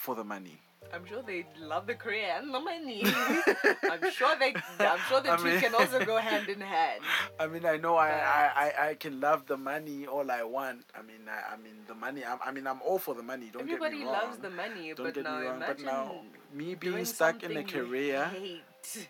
[0.07, 0.57] for the money.
[0.93, 3.03] I'm sure they love the career and the money.
[3.91, 4.53] I'm sure they.
[4.79, 7.01] I'm sure the I two mean- can also go hand in hand.
[7.41, 10.85] I mean, I know I, I, I, I can love the money all I want.
[10.97, 12.23] I mean, I, I mean the money.
[12.23, 13.49] I, I mean, I'm all for the money.
[13.51, 14.13] Don't Everybody get me wrong.
[14.13, 15.63] loves the money, Don't but get now me wrong.
[15.67, 16.21] But now,
[16.53, 18.63] me being stuck in a career, hate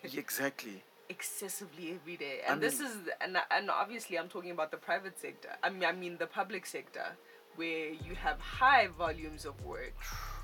[0.23, 0.81] exactly.
[1.09, 5.19] excessively every day, I and this is and and obviously I'm talking about the private
[5.19, 5.49] sector.
[5.61, 7.07] I mean, I mean the public sector,
[7.55, 9.93] where you have high volumes of work,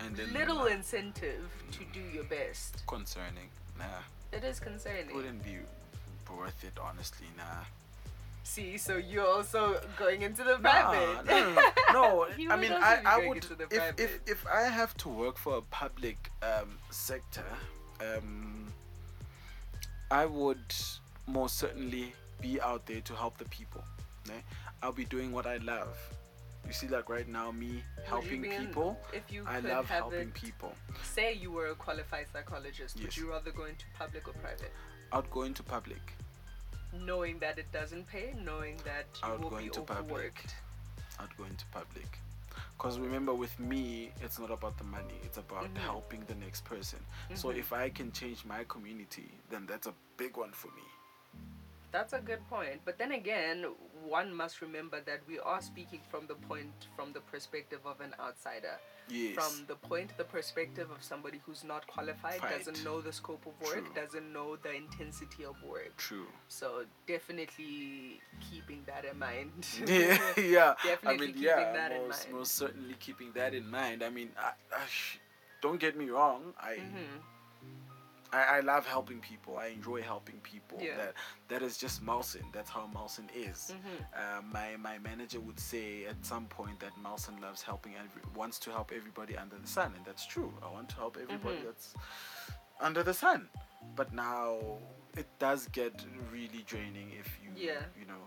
[0.00, 2.82] And then little incentive to do your best.
[2.86, 3.48] concerning.
[3.78, 3.84] Nah,
[4.32, 5.14] It is concerning.
[5.14, 5.58] wouldn't be
[6.34, 6.72] worth it.
[6.80, 7.64] Honestly, nah.
[8.44, 11.26] See, so you're also going into the Nah, private.
[11.26, 11.54] no,
[11.92, 12.50] no, no.
[12.50, 16.30] I mean, I, I would if, if if I have to work for a public
[16.42, 17.44] um, sector,
[18.00, 18.72] um,
[20.10, 20.64] I would
[21.26, 23.82] most certainly be out there to help the people.
[24.26, 24.40] né?
[24.82, 25.96] I'll be doing what I love.
[26.68, 29.00] You see, like right now, me helping people.
[29.14, 30.74] if you I love helping it, people.
[31.02, 34.70] say you were a qualified psychologist, would you rather go into public or private?
[35.10, 36.12] I'd go into public.
[36.92, 40.04] Knowing that it doesn't pay, knowing that you would will go be into public.
[40.12, 40.54] overworked.
[41.18, 42.18] I'd go into public.
[42.76, 45.78] Because remember, with me, it's not about the money, it's about Mhm.
[45.78, 46.98] helping the next person.
[47.34, 47.56] So Mhm.
[47.58, 50.82] if I can change my community, then that's a big one for me.
[51.90, 52.80] That's a good point.
[52.84, 53.64] But then again,
[54.04, 58.14] one must remember that we are speaking from the point, from the perspective of an
[58.20, 58.78] outsider.
[59.08, 59.34] Yes.
[59.34, 63.54] From the point, the perspective of somebody who's not qualified, doesn't know the scope of
[63.66, 63.94] work, True.
[64.04, 65.96] doesn't know the intensity of work.
[65.96, 66.26] True.
[66.48, 68.20] So definitely
[68.50, 69.66] keeping that in mind.
[69.86, 70.74] yeah, yeah.
[70.82, 72.26] I Definitely mean, keeping yeah, that in mind.
[72.32, 74.02] most certainly keeping that in mind.
[74.02, 75.18] I mean, I, I sh-
[75.62, 76.52] don't get me wrong.
[76.60, 77.22] I, Mhm.
[78.32, 79.56] I I love helping people.
[79.58, 80.78] I enjoy helping people.
[80.80, 80.96] Yeah.
[80.96, 81.14] That
[81.48, 82.44] that is just Malson.
[82.52, 83.72] That's how Malson is.
[83.74, 83.98] Mhm.
[84.20, 88.58] Uh, my my manager would say at some point that Malson loves helping every wants
[88.60, 90.52] to help everybody under the sun, and that's true.
[90.62, 91.64] I want to help everybody Mhm.
[91.66, 91.94] that's
[92.80, 93.48] under the sun.
[93.96, 94.78] But now
[95.16, 95.94] it does get
[96.32, 97.82] really draining if you Yeah.
[97.98, 98.22] you know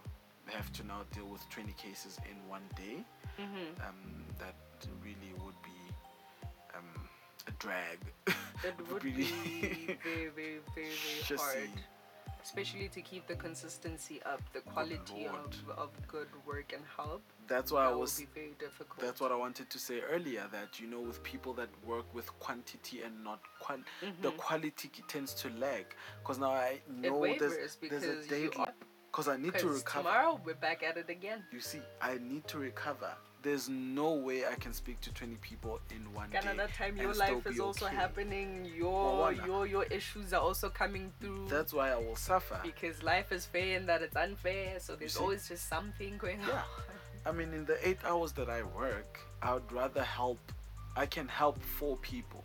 [0.48, 3.06] have to now deal with 20 cases in one day.
[3.38, 3.88] Mhm.
[3.88, 4.56] Um, that
[5.06, 5.81] really would be
[7.62, 8.00] drag.
[8.64, 9.12] It would be
[10.04, 10.92] very, very, very,
[11.30, 11.70] very hard.
[12.44, 17.22] Especially to keep the consistency up, the quality of, of good work and help.
[17.48, 19.00] That's why I was would be very difficult.
[19.00, 20.46] That's what I wanted to say earlier.
[20.52, 23.78] That you know, with people that work with quantity and not qual,
[24.24, 24.38] the Mhm.
[24.38, 25.86] quality tends to lag.
[26.24, 28.74] Because now I know there's there's a deadline.
[29.12, 30.04] Because I need to 'cause recover.
[30.08, 31.46] tomorrow we're back at it again.
[31.52, 33.14] You see, I need to recover.
[33.44, 36.40] There's no way I can speak to 20 people in one day.
[36.40, 37.96] Canada time your life is also okay.
[37.96, 38.70] happening.
[38.78, 41.48] Your your your issues are also coming through.
[41.50, 42.60] That's why I will suffer.
[42.64, 44.80] because life is fair and that it's unfair.
[44.80, 46.48] So there's always just something going on.
[46.48, 46.54] Yeah.
[46.56, 46.64] on.
[47.26, 50.40] I mean, in the eight hours that I work, I would rather help.
[50.96, 52.44] I can help four people,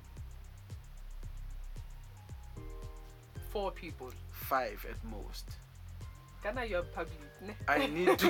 [3.50, 4.12] Four people.
[4.32, 5.44] five at most.
[6.42, 7.18] Ghana, you're public.
[7.68, 8.26] I need to,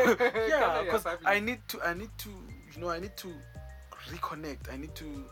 [0.48, 1.06] yeah, because.
[1.24, 2.28] I need to, I need to,
[2.74, 3.32] you know, I need to
[4.10, 4.72] reconnect.
[4.72, 5.24] I need to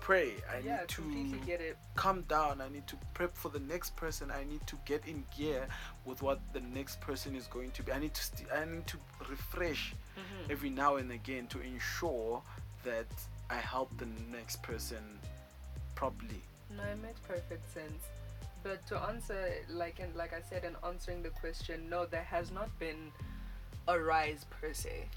[0.00, 0.32] pray.
[0.52, 1.76] I yeah, need to completely get it.
[1.94, 2.60] calm down.
[2.60, 4.30] I need to prep for the next person.
[4.30, 5.66] I need to get in gear
[6.04, 7.92] with what the next person is going to be.
[7.92, 8.96] I need to, st- I need to
[9.30, 10.50] refresh Mhm.
[10.50, 12.42] every now and again to ensure
[12.84, 13.06] that
[13.50, 15.18] I help the next person
[15.94, 16.42] properly.
[16.76, 18.02] No, it makes perfect sense.
[18.62, 22.50] But to answer, like and like I said, in answering the question, no, there has
[22.50, 23.10] not been
[23.88, 25.08] a rise per se,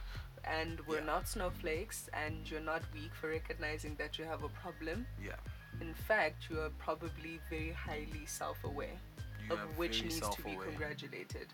[0.44, 1.06] and we're Yeah.
[1.06, 5.06] not snowflakes, and you're not weak for recognizing that you have a problem.
[5.22, 5.36] Yeah.
[5.82, 8.98] in fact, you are probably very highly self-aware
[9.46, 11.54] You of which needs to be congratulated.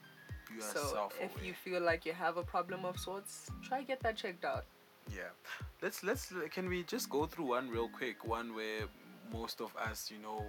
[0.51, 1.25] You are So self-aware.
[1.35, 4.65] if you feel like you have a problem of sorts, try get that checked out.
[5.09, 5.31] Yeah.
[5.81, 8.83] Let's let's can we just go through one real quick, one where
[9.33, 10.45] most of us, you know,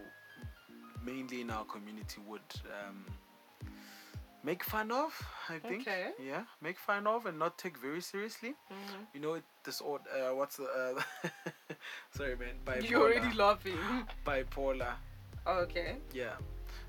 [1.04, 2.40] mainly in our community would
[2.86, 3.04] um
[4.44, 5.12] make fun of,
[5.48, 5.82] I think.
[5.82, 6.10] Okay.
[6.22, 8.50] Yeah, make fun of and not take very seriously.
[8.50, 9.02] Mm-hmm.
[9.14, 11.28] You know, disorder uh, what's the uh,
[12.10, 12.90] sorry man, bipolar.
[12.90, 13.78] You're already laughing.
[14.26, 14.94] bipolar.
[15.46, 15.96] okay.
[16.12, 16.34] Yeah.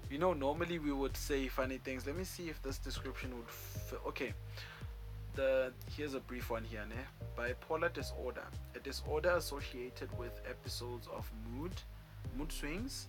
[0.09, 2.05] You know, normally we would say funny things.
[2.05, 3.47] Let me see if this description would.
[3.47, 4.34] F- okay.
[5.36, 6.84] The here's a brief one here.
[6.88, 6.95] Ne?
[7.36, 8.43] Bipolar disorder,
[8.76, 11.72] a disorder associated with episodes of mood,
[12.38, 13.07] mood swings,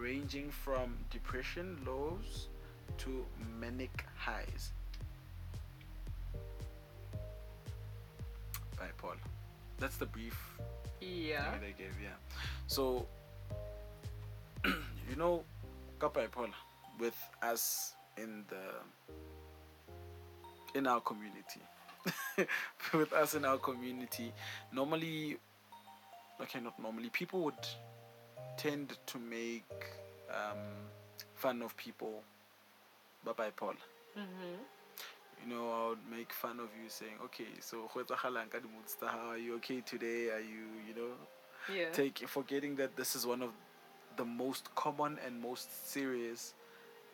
[0.00, 2.48] ranging from depression lows
[2.98, 3.24] to
[3.60, 4.72] manic highs.
[8.76, 9.16] Bipolar.
[9.78, 10.38] That's the brief
[11.00, 11.58] Yeah.
[11.60, 12.16] they gave, yeah.
[12.66, 13.06] So,
[14.64, 15.44] you know,
[15.98, 16.52] got bipolar
[16.98, 18.82] with us in the
[20.78, 21.60] in our community.
[22.94, 24.32] with us in our community,
[24.72, 25.36] normally,
[26.40, 27.54] okay, not normally, people would
[28.56, 29.70] tend to make
[30.30, 30.58] um,
[31.34, 32.22] fun of people
[33.24, 33.76] by bipolar.
[34.18, 34.58] Mm-hmm.
[35.42, 38.94] You know, I would make fun of you saying, okay, so go etsagalang ka di-moods
[38.94, 39.30] tsa hao?
[39.30, 40.30] are you okay today?
[40.30, 41.12] Are you, you know,
[41.68, 41.90] Yeah.
[41.92, 43.50] take forgetting that this is one of
[44.16, 46.54] the most common and most serious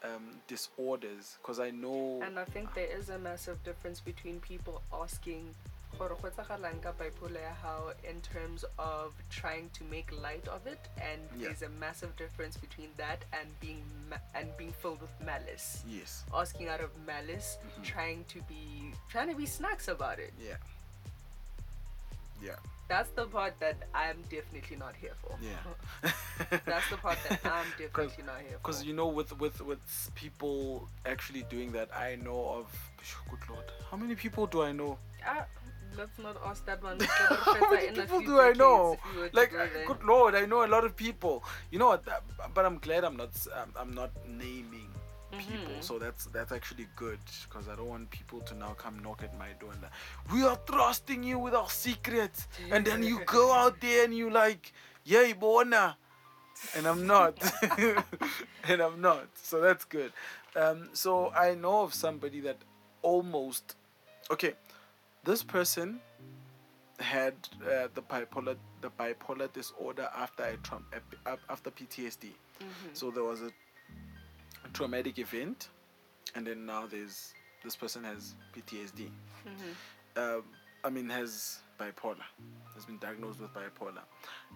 [0.05, 4.83] um, disorders because I know And I think there is a massive difference between people
[4.93, 5.55] asking
[5.97, 10.67] "Gore go etsagalang ka bipolar ya hao," in terms of trying to make light of
[10.67, 11.49] it and Yeah.
[11.49, 15.83] there's a massive difference between that and being ma- and being filled with malice.
[15.87, 16.25] Yes.
[16.35, 17.85] Asking out of malice Mhm.
[17.85, 20.33] trying to be trying to be snacks about it.
[20.39, 20.57] Yeah.
[22.41, 22.57] Yeah.
[22.89, 25.37] That's the part that i'm definitely not here for.
[25.43, 25.59] Yeah.
[26.65, 28.59] That's the part that i'm definitely not here for.
[28.59, 29.83] because you know with with with
[30.15, 32.67] people actually doing that I know of
[33.31, 34.99] good lord how many people do I know?
[35.27, 35.45] Ah,
[35.99, 36.99] let's not ask that one.
[37.01, 38.97] How many people do I know?
[39.33, 42.05] like uh, good lord I know a lot of people you know what
[42.55, 43.31] but I'm glad I'm not
[43.61, 44.91] I'm, I'm not naming
[45.39, 45.85] people Mhm.
[45.85, 47.19] so that's that's actually good
[47.49, 49.93] because I don't want people to now come knock at my door and like,
[50.33, 54.31] we are trusting you with our secrets and then you go out there and you
[54.31, 54.73] like
[55.05, 55.97] yay bona
[56.75, 57.35] and I'm not
[58.69, 60.13] and I'm not so that's good
[60.57, 62.57] um, so I know of somebody that
[63.03, 63.77] almost
[64.31, 64.55] okay
[65.29, 66.01] this person
[66.99, 70.55] had uh, the bipolar the bipolar disorder after a
[71.33, 72.91] ap- after PTSD Mhm.
[73.01, 73.51] so there was a
[74.73, 75.69] traumatic event
[76.35, 79.11] and then now there's this person has PTSD
[79.47, 79.73] Mhm.
[80.23, 80.45] um,
[80.85, 82.25] I mean, has bipolar,
[82.75, 84.05] has been diagnosed with bipolar.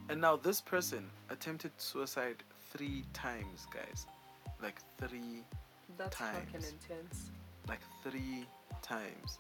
[0.09, 4.07] And now this person attempted suicide three times, guys.
[4.63, 5.45] Like three,
[5.99, 6.69] That's fucking times.
[6.77, 7.31] intense.
[7.69, 8.47] like three
[8.83, 9.39] times.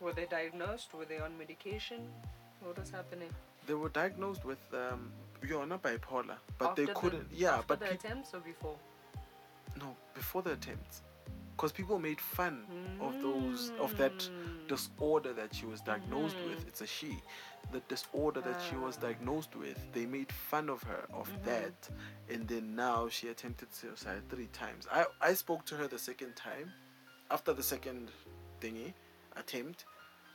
[0.00, 0.94] Were they diagnosed?
[0.94, 2.08] Were they on medication?
[2.60, 3.30] What was happening?
[3.66, 5.10] They were diagnosed with, um,
[5.46, 8.76] you're not bipolar, but After they couldn't, yeah, after but the peop- attempts or before?
[9.76, 11.02] no, before the attempts.
[11.56, 12.64] Because people made fun
[13.00, 14.68] of those, of that Mm.
[14.68, 16.60] disorder that she was diagnosed with.
[16.64, 16.68] Mhm.
[16.68, 17.20] It's a she.
[17.72, 19.00] The disorder that she was Ah.
[19.00, 21.44] diagnosed with, they made fun of her of Mhm.
[21.44, 21.90] that,
[22.28, 24.86] and then now she attempted suicide three times.
[24.90, 26.72] I I spoke to her the second time,
[27.30, 28.12] after the second
[28.60, 28.94] thingy
[29.38, 29.84] attempt,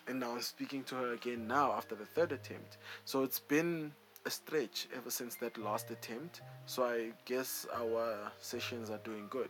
[0.08, 2.78] and now I'm speaking to her again now after the third attempt.
[3.06, 3.92] So it's been
[4.26, 6.42] a stretch ever since that last attempt.
[6.66, 9.50] So I guess our sessions are doing good.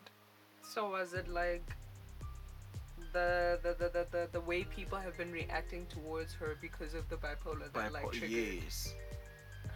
[0.62, 1.64] So was it like
[3.14, 7.08] the the, the, the, the the way people have been reacting towards her because of
[7.10, 8.94] the bipolar that like triggered yes.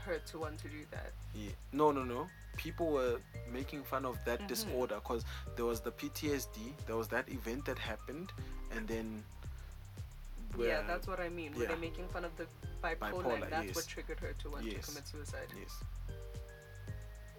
[0.05, 1.11] her to want to do that?
[1.35, 1.51] Yeah.
[1.71, 2.27] No, no, no.
[2.55, 3.17] People were
[3.51, 4.47] making fun of that Mhm.
[4.47, 5.23] disorder because
[5.55, 8.31] there was the PTSD, there was that event that happened,
[8.71, 9.23] and then.
[10.59, 11.53] Yeah, that's what I mean.
[11.57, 12.45] Were they making fun of the
[12.83, 13.75] bipolar, Bipolar, and that's yes.
[13.75, 14.85] what triggered her to want Yes.
[14.85, 15.47] to commit suicide?
[15.59, 15.73] Yes.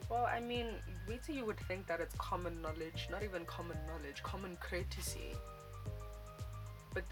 [0.09, 0.69] Well, I mean,
[1.07, 5.35] wait till you would think that it's common knowledge, not even common knowledge, common courtesy.
[6.95, 7.05] But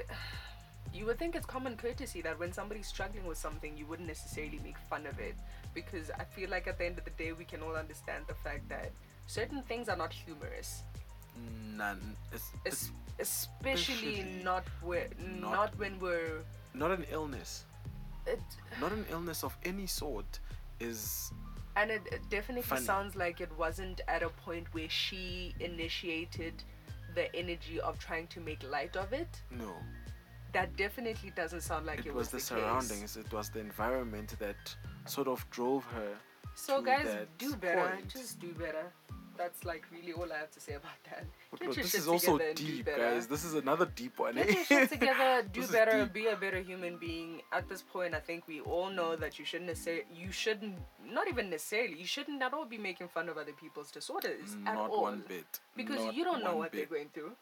[0.94, 4.60] you would think it's common courtesy that when somebody's struggling with something, you wouldn't necessarily
[4.64, 5.34] make fun of it.
[5.74, 8.34] Because I feel like at the end of the day, we can all understand the
[8.34, 8.90] fact that
[9.26, 10.82] certain things are not humorous.
[11.76, 12.16] None.
[12.32, 15.08] It's, Es- it's especially, Especially not where,
[15.40, 16.40] not- not, when we're.
[16.74, 17.64] not an illness.
[18.26, 18.40] It,
[18.80, 20.40] Not an illness of any sort
[20.80, 21.30] is.
[21.76, 22.84] And it, it definitely Funny.
[22.84, 26.54] sounds like it wasn't at a point where she initiated
[27.14, 29.28] the energy of trying to make light of it.
[29.50, 29.72] No.
[30.52, 32.46] that definitely doesn't sound like it, it was the case.
[32.46, 33.16] surroundings.
[33.16, 34.56] It was the environment that
[35.04, 36.12] sort of drove her.
[36.54, 37.90] So to guys, that do better.
[37.90, 38.08] point.
[38.08, 38.86] Just do better.
[39.36, 41.24] That's like really all I have to say about that.
[41.50, 43.26] But Get this is also together and do deep, guys.
[43.26, 44.34] This is another deep one.
[44.34, 45.46] Get your shit together.
[45.52, 46.06] Do better.
[46.06, 47.42] Be a better human being.
[47.52, 50.04] At this point, I think we all know that you shouldn't necessarily.
[50.14, 50.74] You shouldn't.
[51.04, 51.98] Not even necessarily.
[51.98, 55.02] You shouldn't at all be making fun of other people's disorders at Not all.
[55.02, 55.60] one bit.
[55.76, 57.32] Because Not you don't know what they're going through.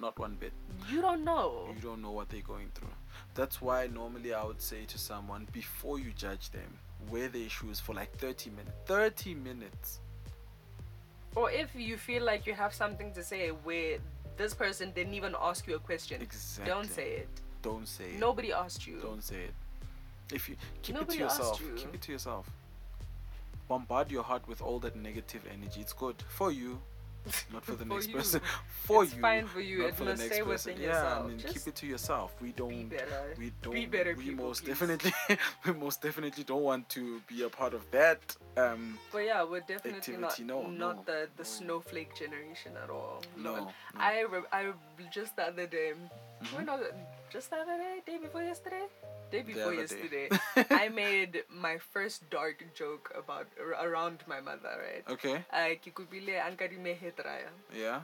[0.00, 0.52] Not one bit.
[0.90, 1.68] You don't know.
[1.74, 2.88] You don't know what they're going through.
[3.34, 6.78] That's why normally I would say to someone before you judge them,
[7.10, 8.72] wear their shoes for like 30 minutes.
[8.86, 10.00] 30 minutes.
[11.34, 13.98] Or if you feel like you have something to say where
[14.36, 16.72] this person didn't even ask you a question, Exactly.
[16.72, 17.28] don't say it.
[17.62, 18.18] Don't say it.
[18.18, 18.98] Nobody asked you.
[19.00, 19.54] Don't say it.
[20.32, 21.72] If you keep Nobody it to asked yourself, you.
[21.76, 22.50] keep it to yourself.
[23.68, 25.80] Bombard your heart with all that negative energy.
[25.80, 26.78] It's good for you,
[27.52, 28.14] not for the For next you.
[28.16, 28.40] person.
[28.84, 29.78] For It's you, fine for you.
[29.80, 30.72] not It for the next stay person.
[30.72, 31.24] within yeah, yourself.
[31.24, 32.32] I mean, Just keep it to yourself.
[32.40, 32.68] We don't.
[32.70, 33.34] be better.
[33.38, 33.74] We don't.
[33.74, 34.68] Be better we people, most please.
[34.68, 35.12] definitely,
[35.66, 38.20] we most definitely don't want to be a part of that.
[38.56, 41.56] Um, But yeah, we're definitely not Activity, no, not no, the the no.
[41.58, 43.22] snowflake generation at all.
[43.36, 43.70] no.
[43.96, 44.72] I re- I
[45.12, 45.92] just the other day,
[46.42, 46.56] Mhm.
[46.56, 46.94] when was it?
[47.30, 48.84] Just the other day, day before yesterday,
[49.30, 49.80] day before other day.
[49.80, 50.28] yesterday,
[50.70, 55.04] I made my first dark joke about around my mother, right?
[55.08, 55.44] Okay.
[55.52, 57.52] Uh, ke kopile a nkadime hair dryer.
[57.74, 58.00] Yeah.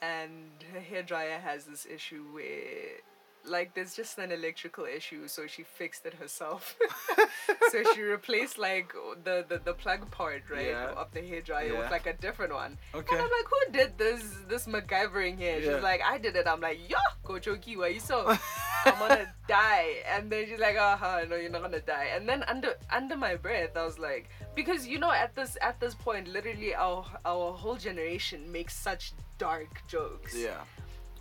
[0.00, 3.02] and her hair dryer has this issue where
[3.46, 6.76] like there's just an electrical issue so she fixed it herself
[7.70, 8.92] so she replaced like
[9.24, 10.90] the, the the plug part right Yeah.
[11.02, 11.78] of the hair dryer Yeah.
[11.80, 13.14] with like a different one Okay.
[13.16, 15.74] and i'm like who did this this MacGyvering here Yeah.
[15.74, 18.26] she's like i did it i'm like yo Coach Okiwa, you so
[18.84, 22.42] i'm gonna die and then she's like uh-huh no you're not gonna die and then
[22.44, 26.28] under under my breath i was like because you know at this at this point
[26.28, 30.60] literally our our whole generation makes such dark jokes Yeah.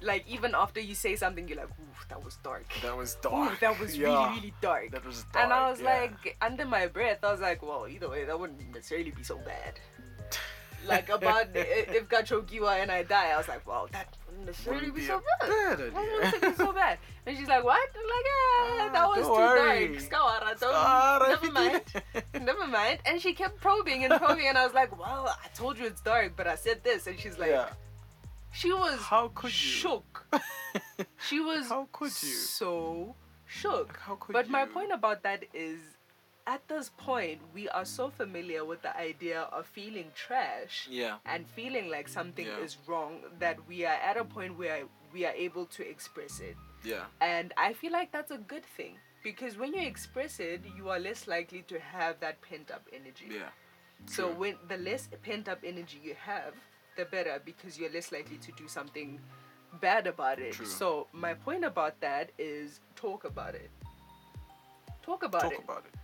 [0.01, 3.29] Like even after you say something you're like ooh that was dark That was Ooh,
[3.29, 3.59] dark.
[3.59, 4.07] that was yeah.
[4.07, 5.43] really really dark That was dark.
[5.45, 5.99] and i was yeah.
[6.01, 9.37] like under my breath i was like well either way that wouldn't necessarily be so
[9.37, 9.79] bad
[10.87, 15.01] like about if Gachokiwa and I die, I was like, well, that wouldn't necessarily be
[15.01, 15.49] be so bad.
[15.49, 16.97] bad That wouldn't be so bad.
[17.25, 17.89] And she's like, what?
[17.93, 19.87] I'm like, ah, Ah, that was too worry.
[19.89, 19.99] dark.
[19.99, 21.83] Skawara, don't, Skawara, never mind.
[22.45, 22.99] never mind.
[23.05, 25.99] And she kept probing and probing, and I was like, well, I told you it's
[25.99, 27.07] dark, but I said this.
[27.07, 27.69] And she's like, yeah.
[28.57, 29.69] She was How could you?
[29.81, 30.25] shook.
[31.27, 32.35] She was How could you?
[32.57, 33.97] so shook.
[33.97, 35.79] How could But my point about that is,
[36.45, 41.17] at this point, we are so familiar with the idea of feeling trash Yeah.
[41.25, 42.59] and feeling like something Yeah.
[42.65, 44.83] is wrong that we are at a point where
[45.13, 46.55] we are able to express it.
[46.83, 47.05] Yeah.
[47.21, 50.99] And I feel like that's a good thing because when you express it, you are
[50.99, 53.27] less likely to have that pent up energy.
[53.29, 53.49] Yeah.
[54.05, 54.35] So True.
[54.39, 56.53] when the less pent up energy you have,
[56.97, 59.19] the better because you're less likely to do something
[59.79, 60.53] bad about it.
[60.53, 60.65] True.
[60.65, 63.69] So my point about that is talk about it.
[65.01, 65.55] Talk about Talk it.
[65.55, 65.99] Talk about it.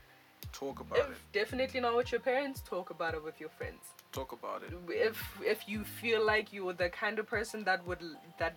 [0.53, 1.17] Talk about if it.
[1.33, 3.83] definitely not with your parents, talk about it with your friends.
[4.11, 4.71] Talk about it.
[4.87, 8.03] If if you feel like you're the kind of person that would
[8.37, 8.55] that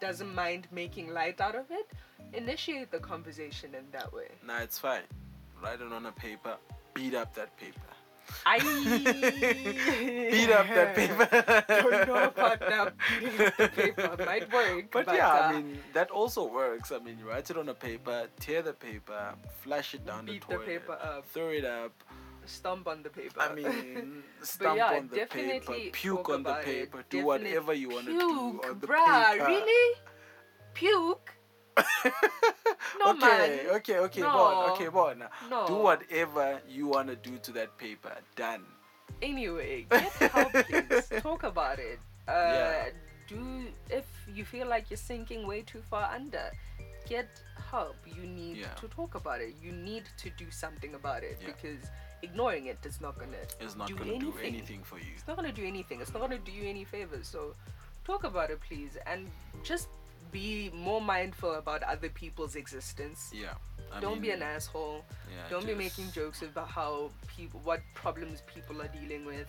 [0.00, 1.90] doesn't mind making light out of it,
[2.34, 4.28] initiate the conversation in that way.
[4.46, 5.02] Nah, it's fine.
[5.62, 6.56] Write it on a paper.
[6.94, 7.90] Beat up that paper.
[8.46, 8.58] I
[10.30, 11.26] Beat up that paper.
[11.68, 14.16] Don't know about that beating up the paper.
[14.24, 16.92] Might work, But, but, yeah, uh, I mean that also works.
[16.92, 20.46] I mean, you write it on a paper, tear the paper, flash it down Beat
[20.48, 21.26] the the paper up.
[21.32, 21.92] throw it up.
[22.46, 23.38] Stump on the paper.
[23.40, 26.64] I mean, stamp yeah, on the paper, puke on the about it.
[26.64, 29.44] paper, do Definite- whatever you want to do Puke, on the bruh, paper.
[29.46, 29.96] really?
[30.74, 31.30] Puke?
[32.98, 33.20] No, okay,
[33.66, 33.76] man.
[33.76, 34.32] okay, okay, No.
[34.32, 35.24] Bon, okay, Bon.
[35.50, 35.66] No.
[35.66, 38.12] Do whatever you want to do to that paper.
[38.36, 38.64] Done.
[39.22, 41.08] Anyway, get help, please.
[41.20, 41.98] Talk about it.
[42.28, 42.88] Uh, Yeah.
[43.28, 46.50] Do if you feel like you're sinking way too far under,
[47.08, 47.28] get
[47.70, 47.96] help.
[48.06, 48.74] You need Yeah.
[48.80, 49.54] to talk about it.
[49.62, 51.46] You need to do something about it Yeah.
[51.52, 51.82] because
[52.22, 54.54] ignoring it is not gonna It's not do going to do anything.
[54.54, 55.12] anything for you.
[55.14, 56.00] It's not gonna do anything.
[56.00, 57.26] It's not gonna do you any favors.
[57.28, 57.54] So,
[58.04, 59.30] talk about it, please, and
[59.62, 59.88] just
[60.30, 63.30] be more mindful about other people's existence.
[63.34, 63.54] Yeah.
[63.92, 65.04] I Don't be an asshole.
[65.28, 69.48] yeah, Don't be making jokes about how people, what problems people are dealing with.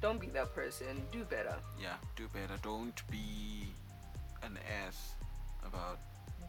[0.00, 1.02] Don't be that person.
[1.12, 1.54] Do better.
[1.80, 2.54] Yeah, do better.
[2.62, 3.66] Don't be
[4.42, 5.14] an ass
[5.66, 5.98] about.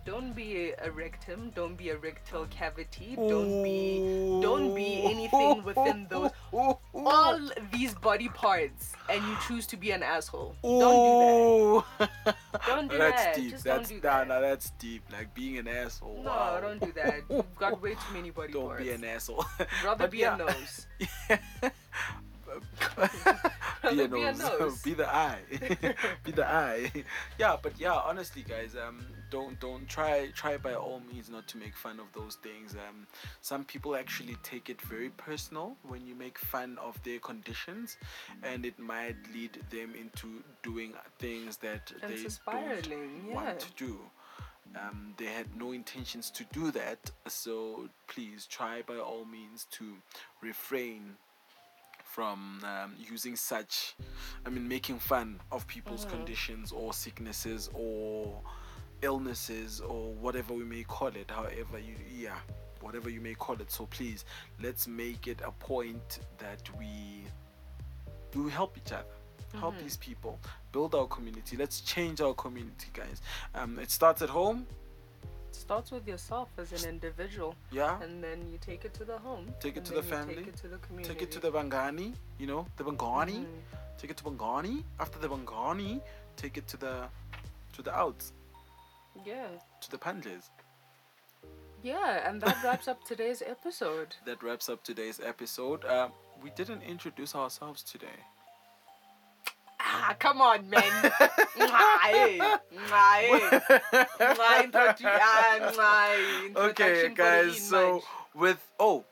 [0.05, 1.51] Don't be a rectum.
[1.55, 3.15] Don't be a rectal cavity.
[3.15, 3.99] Don't be.
[4.41, 6.31] Don't be anything within those.
[6.51, 7.39] All
[7.71, 10.55] these body parts, and you choose to be an asshole.
[10.61, 12.35] Don't do that.
[12.67, 13.35] Don't do that's that.
[13.35, 13.51] deep.
[13.51, 14.27] Just don't that's do that.
[14.27, 15.03] nah, that's deep.
[15.11, 16.21] Like being an asshole.
[16.23, 16.59] No, wow.
[16.61, 17.21] don't do that.
[17.29, 18.83] You've got way too many body Don't parts.
[18.83, 19.45] be an asshole.
[19.85, 20.35] Rather But be yeah.
[20.35, 20.87] a nose.
[23.89, 24.81] Be be a nose.
[24.81, 25.39] be the eye.
[26.23, 26.91] Be the eye.
[27.39, 31.57] Yeah but yeah honestly guys um don't don't try try by all means not to
[31.57, 32.75] make fun of those things.
[32.75, 33.07] Um
[33.41, 37.97] some people actually take it very personal when you make fun of their conditions
[38.43, 43.33] and it might lead them into doing things that And they don't yeah.
[43.35, 43.99] want to do.
[44.75, 49.93] Um, they had no intentions to do that so please try by all means to
[50.41, 51.15] refrain
[52.13, 53.95] from um, using such
[54.45, 58.39] i mean making fun of people's conditions or sicknesses or
[59.01, 62.37] illnesses or whatever we may call it however you yeah
[62.83, 63.71] whatever you may call it.
[63.71, 64.25] So please
[64.61, 67.23] let's make it a point that we
[68.35, 69.05] we help each other
[69.59, 70.39] help these people
[70.71, 71.55] build our community.
[71.55, 73.21] Let's change our community guys.
[73.55, 74.65] Um it starts at home
[75.55, 79.45] starts with yourself as an individual, yeah and then you take it to the home.
[79.59, 81.13] Take it to the family, Take it to the community.
[81.13, 83.61] take it to the bangani you know the bangani Mhm.
[83.97, 86.01] take it to bangani after the bangani
[86.35, 86.93] take it to the
[87.73, 88.33] to the outs
[89.25, 89.47] Yeah.
[89.81, 90.49] to the panjas
[91.83, 94.15] Yeah, and that wraps up today's episode.
[94.25, 96.11] that wraps up today's episode um
[96.43, 98.19] we didn't introduce ourselves today
[100.05, 100.59] Ah, come on,
[104.67, 106.13] introdu- ah,
[106.57, 108.03] okay introduction for the guys so
[108.35, 109.05] with oh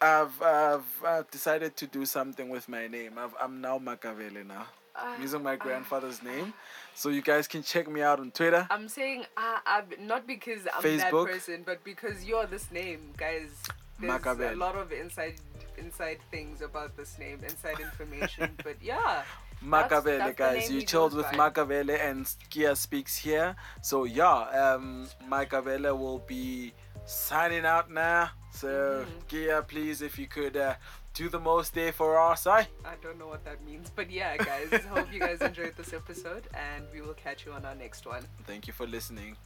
[0.00, 3.18] I've, I've I've decided to do something with my name.
[3.18, 4.66] I've, I'm now Makavele now.
[4.94, 6.52] Ah, I'm using my grandfather's name.
[6.94, 8.66] So you guys can check me out on Twitter.
[8.70, 11.26] I'm saying ah, uh, not because I'm Facebook.
[11.26, 13.50] that person, but because you're this name, guys.
[13.98, 15.36] There's a lot of inside
[15.78, 18.50] inside things about this name, inside information.
[18.62, 19.22] but yeah,
[19.64, 20.70] Makavele, that's guys.
[20.70, 21.50] You chilled with by.
[21.50, 23.56] Makavele and Kia speaks here.
[23.82, 26.72] So yeah, um, Makavele will be
[27.04, 28.30] signing out now.
[28.52, 29.20] So Mm-hmm.
[29.28, 30.74] Kia, please, if you could uh,
[31.14, 32.64] do the most there for us, eh?
[32.84, 34.68] I don't know what that means, but yeah, guys.
[34.86, 38.22] hope you guys enjoyed this episode, and we will catch you on our next one.
[38.46, 39.36] Thank you for listening.